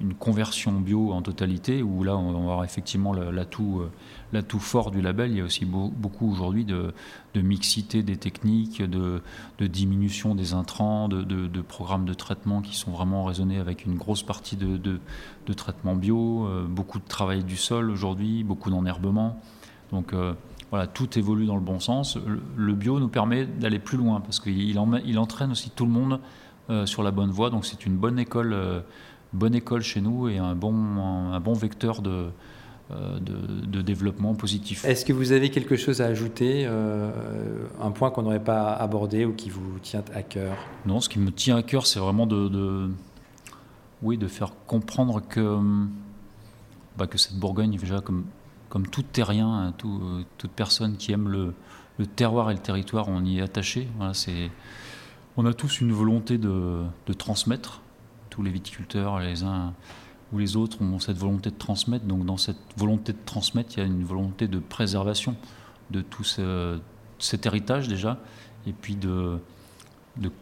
une 0.00 0.14
conversion 0.14 0.72
bio 0.80 1.12
en 1.12 1.22
totalité, 1.22 1.82
où 1.82 2.04
là 2.04 2.16
on 2.16 2.32
va 2.32 2.38
avoir 2.38 2.64
effectivement 2.64 3.12
l'atout 3.12 3.80
euh, 3.80 3.90
l'atout 4.32 4.58
fort 4.58 4.90
du 4.90 5.00
label. 5.00 5.30
Il 5.30 5.38
y 5.38 5.40
a 5.40 5.44
aussi 5.44 5.64
beaucoup 5.64 6.30
aujourd'hui 6.30 6.64
de, 6.64 6.92
mixité 7.34 8.02
des 8.02 8.16
techniques, 8.16 8.82
de, 8.82 9.22
diminution 9.60 10.34
des 10.34 10.52
intrants, 10.54 11.08
de, 11.08 11.60
programmes 11.62 12.04
de 12.04 12.14
traitement 12.14 12.60
qui 12.60 12.76
sont 12.76 12.90
vraiment 12.90 13.24
raisonnés 13.24 13.58
avec 13.58 13.84
une 13.84 13.96
grosse 13.96 14.22
partie 14.22 14.56
de, 14.56 15.00
traitement 15.56 15.96
bio, 15.96 16.46
euh, 16.46 16.66
beaucoup 16.68 16.98
de 16.98 17.08
travail 17.08 17.42
du 17.42 17.56
sol 17.56 17.90
aujourd'hui, 17.90 18.44
beaucoup 18.44 18.70
d'enherbement. 18.70 19.40
Donc 19.90 20.12
euh, 20.12 20.34
voilà, 20.70 20.86
tout 20.86 21.18
évolue 21.18 21.46
dans 21.46 21.56
le 21.56 21.62
bon 21.62 21.80
sens. 21.80 22.18
Le, 22.56 22.74
bio 22.74 23.00
nous 23.00 23.08
permet 23.08 23.46
d'aller 23.46 23.78
plus 23.78 23.96
loin 23.96 24.20
parce 24.20 24.38
qu'il 24.38 24.60
il 24.60 25.18
entraîne 25.18 25.50
aussi 25.50 25.70
tout 25.70 25.86
le 25.86 25.92
monde 25.92 26.20
sur 26.84 27.02
la 27.02 27.10
bonne 27.10 27.30
voie. 27.30 27.48
Donc 27.48 27.64
c'est 27.64 27.86
une 27.86 27.96
bonne 27.96 28.18
école 28.18 28.54
bonne 29.32 29.54
école 29.54 29.82
chez 29.82 30.00
nous 30.00 30.28
et 30.28 30.38
un 30.38 30.54
bon, 30.54 30.74
un, 30.74 31.40
bon 31.40 31.52
vecteur 31.52 32.02
de, 32.02 32.28
euh, 32.90 33.18
de, 33.20 33.82
développement 33.82 34.34
positif. 34.34 34.84
Est-ce 34.84 35.04
que 35.04 35.12
vous 35.12 35.32
avez 35.32 35.50
quelque 35.50 35.76
chose 35.76 36.00
à 36.00 36.06
ajouter, 36.06 36.64
euh, 36.66 37.10
un 37.80 37.90
point 37.90 38.10
qu'on 38.10 38.22
n'aurait 38.22 38.42
pas 38.42 38.72
abordé 38.72 39.24
ou 39.24 39.32
qui 39.32 39.50
vous 39.50 39.78
tient 39.82 40.02
à 40.14 40.22
cœur? 40.22 40.56
Non, 40.86 41.00
ce 41.00 41.08
qui 41.08 41.18
me 41.18 41.30
tient 41.30 41.56
à 41.56 41.62
cœur, 41.62 41.86
c'est 41.86 42.00
vraiment 42.00 42.26
de, 42.26 42.88
oui, 44.02 44.18
de 44.18 44.26
faire 44.26 44.52
comprendre 44.66 45.22
que, 45.26 45.58
bah, 46.96 47.06
que 47.06 47.18
cette 47.18 47.36
Bourgogne, 47.36 47.76
déjà, 47.76 48.00
comme, 48.00 48.24
comme 48.68 48.86
tout 48.86 49.02
terrien, 49.02 49.52
hein, 49.52 49.74
tout, 49.76 50.00
toute 50.38 50.50
personne 50.52 50.96
qui 50.96 51.12
aime 51.12 51.28
le, 51.28 51.54
le, 51.98 52.06
terroir 52.06 52.50
et 52.50 52.54
le 52.54 52.60
territoire, 52.60 53.08
on 53.08 53.24
y 53.24 53.38
est 53.38 53.42
attaché. 53.42 53.88
Voilà, 53.98 54.14
c'est, 54.14 54.50
on 55.36 55.46
a 55.46 55.52
tous 55.52 55.80
une 55.80 55.92
volonté 55.92 56.38
de, 56.38 56.82
de 57.06 57.12
transmettre 57.12 57.82
tous 58.38 58.44
les 58.44 58.52
viticulteurs, 58.52 59.18
les 59.18 59.42
uns 59.42 59.74
ou 60.32 60.38
les 60.38 60.54
autres, 60.54 60.80
ont 60.80 61.00
cette 61.00 61.16
volonté 61.16 61.50
de 61.50 61.56
transmettre. 61.56 62.04
Donc 62.04 62.24
dans 62.24 62.36
cette 62.36 62.60
volonté 62.76 63.12
de 63.12 63.18
transmettre, 63.24 63.70
il 63.76 63.80
y 63.80 63.82
a 63.82 63.86
une 63.86 64.04
volonté 64.04 64.46
de 64.46 64.60
préservation 64.60 65.34
de 65.90 66.02
tout 66.02 66.22
cet 66.22 67.46
héritage 67.46 67.88
déjà, 67.88 68.20
et 68.64 68.72
puis 68.72 68.94
de, 68.94 69.40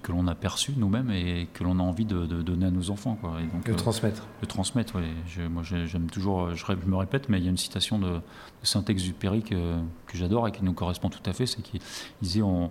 que 0.03 0.13
l'on 0.13 0.27
a 0.27 0.35
perçu 0.35 0.75
nous-mêmes 0.77 1.11
et 1.11 1.49
que 1.55 1.65
l'on 1.65 1.79
a 1.79 1.83
envie 1.83 2.05
de, 2.05 2.27
donner 2.43 2.67
à 2.67 2.71
nos 2.71 2.91
enfants. 2.91 3.17
Quoi. 3.19 3.41
Et 3.41 3.47
donc, 3.47 3.67
de 3.67 3.73
transmettre. 3.73 4.27
De 4.43 4.47
transmettre, 4.47 4.97
oui. 4.97 5.49
moi, 5.49 5.63
j'aime 5.63 6.11
toujours, 6.11 6.55
je, 6.55 6.65
me 6.87 6.97
répète, 6.97 7.31
mais 7.31 7.39
il 7.39 7.45
y 7.45 7.47
a 7.47 7.51
une 7.51 7.57
citation 7.57 7.99
de, 7.99 8.21
Saint-Exupéry 8.63 9.43
que, 9.43 9.79
que 10.07 10.19
j'adore 10.19 10.47
et 10.49 10.53
qui 10.53 10.65
nous 10.65 10.75
correspond 10.75 11.09
tout 11.09 11.23
à 11.25 11.33
fait, 11.33 11.47
c'est 11.47 11.63
qu'il 11.63 11.81
disait 12.21 12.43
on 12.43 12.71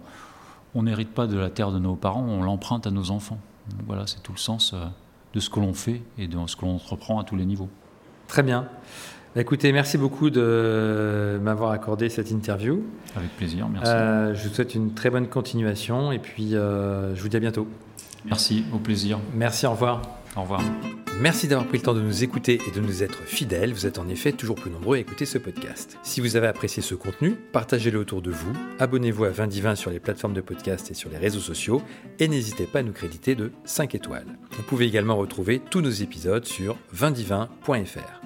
n'hérite 0.75 1.15
pas 1.15 1.25
de 1.25 1.37
la 1.37 1.49
terre 1.49 1.71
de 1.71 1.79
nos 1.79 1.95
parents, 1.95 2.21
on 2.21 2.43
l'emprunte 2.43 2.85
à 2.85 2.91
nos 2.91 3.09
enfants. 3.09 3.39
voilà, 3.87 4.05
c'est 4.05 4.21
tout 4.21 4.33
le 4.33 4.37
sens. 4.37 4.73
Euh, 4.73 4.85
de 5.35 5.39
ce 5.39 5.49
que 5.49 5.59
l'on 5.59 5.73
fait 5.73 6.01
et 6.17 6.27
de 6.27 6.37
ce 6.47 6.55
que 6.55 6.65
l'on 6.65 6.75
entreprend 6.75 7.19
à 7.19 7.23
tous 7.23 7.35
les 7.35 7.45
niveaux. 7.45 7.69
Très 8.27 8.41
bien. 8.41 8.67
Bah, 9.35 9.41
écoutez, 9.41 9.73
merci 9.73 9.97
beaucoup 9.97 10.29
de 10.29 11.37
m'avoir 11.43 11.71
accordé 11.71 12.07
cette 12.07 12.31
interview. 12.31 12.83
Avec 13.17 13.35
plaisir, 13.35 13.67
merci. 13.67 13.91
Euh, 13.91 14.33
je 14.33 14.47
vous 14.47 14.53
souhaite 14.53 14.75
une 14.75 14.93
très 14.93 15.09
bonne 15.09 15.27
continuation 15.27 16.13
et 16.13 16.19
puis 16.19 16.55
euh, 16.55 17.13
je 17.15 17.21
vous 17.21 17.27
dis 17.27 17.35
à 17.35 17.41
bientôt. 17.41 17.67
Merci, 18.23 18.63
au 18.73 18.77
plaisir. 18.77 19.19
Merci, 19.33 19.67
au 19.67 19.71
revoir. 19.71 20.01
Au 20.37 20.41
revoir. 20.41 20.61
Merci 21.21 21.47
d'avoir 21.47 21.65
pris 21.65 21.77
le 21.77 21.83
temps 21.83 21.93
de 21.93 22.01
nous 22.01 22.25
écouter 22.25 22.59
et 22.67 22.71
de 22.71 22.81
nous 22.81 23.01
être 23.01 23.23
fidèles. 23.23 23.71
Vous 23.71 23.85
êtes 23.85 23.99
en 23.99 24.09
effet 24.09 24.33
toujours 24.33 24.57
plus 24.57 24.69
nombreux 24.69 24.97
à 24.97 24.99
écouter 24.99 25.25
ce 25.25 25.37
podcast. 25.37 25.97
Si 26.03 26.19
vous 26.19 26.35
avez 26.35 26.47
apprécié 26.47 26.83
ce 26.83 26.93
contenu, 26.93 27.35
partagez-le 27.53 27.97
autour 27.97 28.21
de 28.21 28.31
vous, 28.31 28.51
abonnez-vous 28.79 29.23
à 29.23 29.29
20 29.29 29.75
sur 29.75 29.91
les 29.91 30.01
plateformes 30.01 30.33
de 30.33 30.41
podcast 30.41 30.91
et 30.91 30.93
sur 30.93 31.09
les 31.09 31.17
réseaux 31.17 31.39
sociaux 31.39 31.81
et 32.19 32.27
n'hésitez 32.27 32.65
pas 32.65 32.79
à 32.79 32.83
nous 32.83 32.91
créditer 32.91 33.33
de 33.33 33.53
5 33.63 33.95
étoiles. 33.95 34.37
Vous 34.51 34.63
pouvez 34.63 34.87
également 34.87 35.15
retrouver 35.15 35.61
tous 35.69 35.79
nos 35.79 35.89
épisodes 35.89 36.43
sur 36.43 36.77
20divin.fr. 36.93 38.21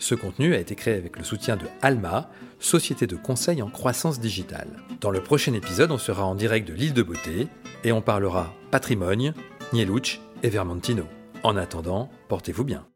Ce 0.00 0.16
contenu 0.16 0.54
a 0.54 0.58
été 0.58 0.74
créé 0.74 0.94
avec 0.94 1.16
le 1.16 1.24
soutien 1.24 1.56
de 1.56 1.66
Alma, 1.82 2.30
société 2.58 3.06
de 3.06 3.14
conseil 3.14 3.62
en 3.62 3.70
croissance 3.70 4.18
digitale. 4.18 4.68
Dans 5.00 5.12
le 5.12 5.22
prochain 5.22 5.52
épisode, 5.52 5.92
on 5.92 5.98
sera 5.98 6.24
en 6.24 6.34
direct 6.34 6.66
de 6.66 6.74
l'île 6.74 6.94
de 6.94 7.02
Beauté 7.04 7.46
et 7.84 7.92
on 7.92 8.02
parlera 8.02 8.52
patrimoine, 8.72 9.34
Nieluch 9.72 10.20
et 10.42 10.48
Vermontino. 10.48 11.04
En 11.44 11.58
attendant, 11.58 12.08
portez-vous 12.28 12.64
bien. 12.64 12.86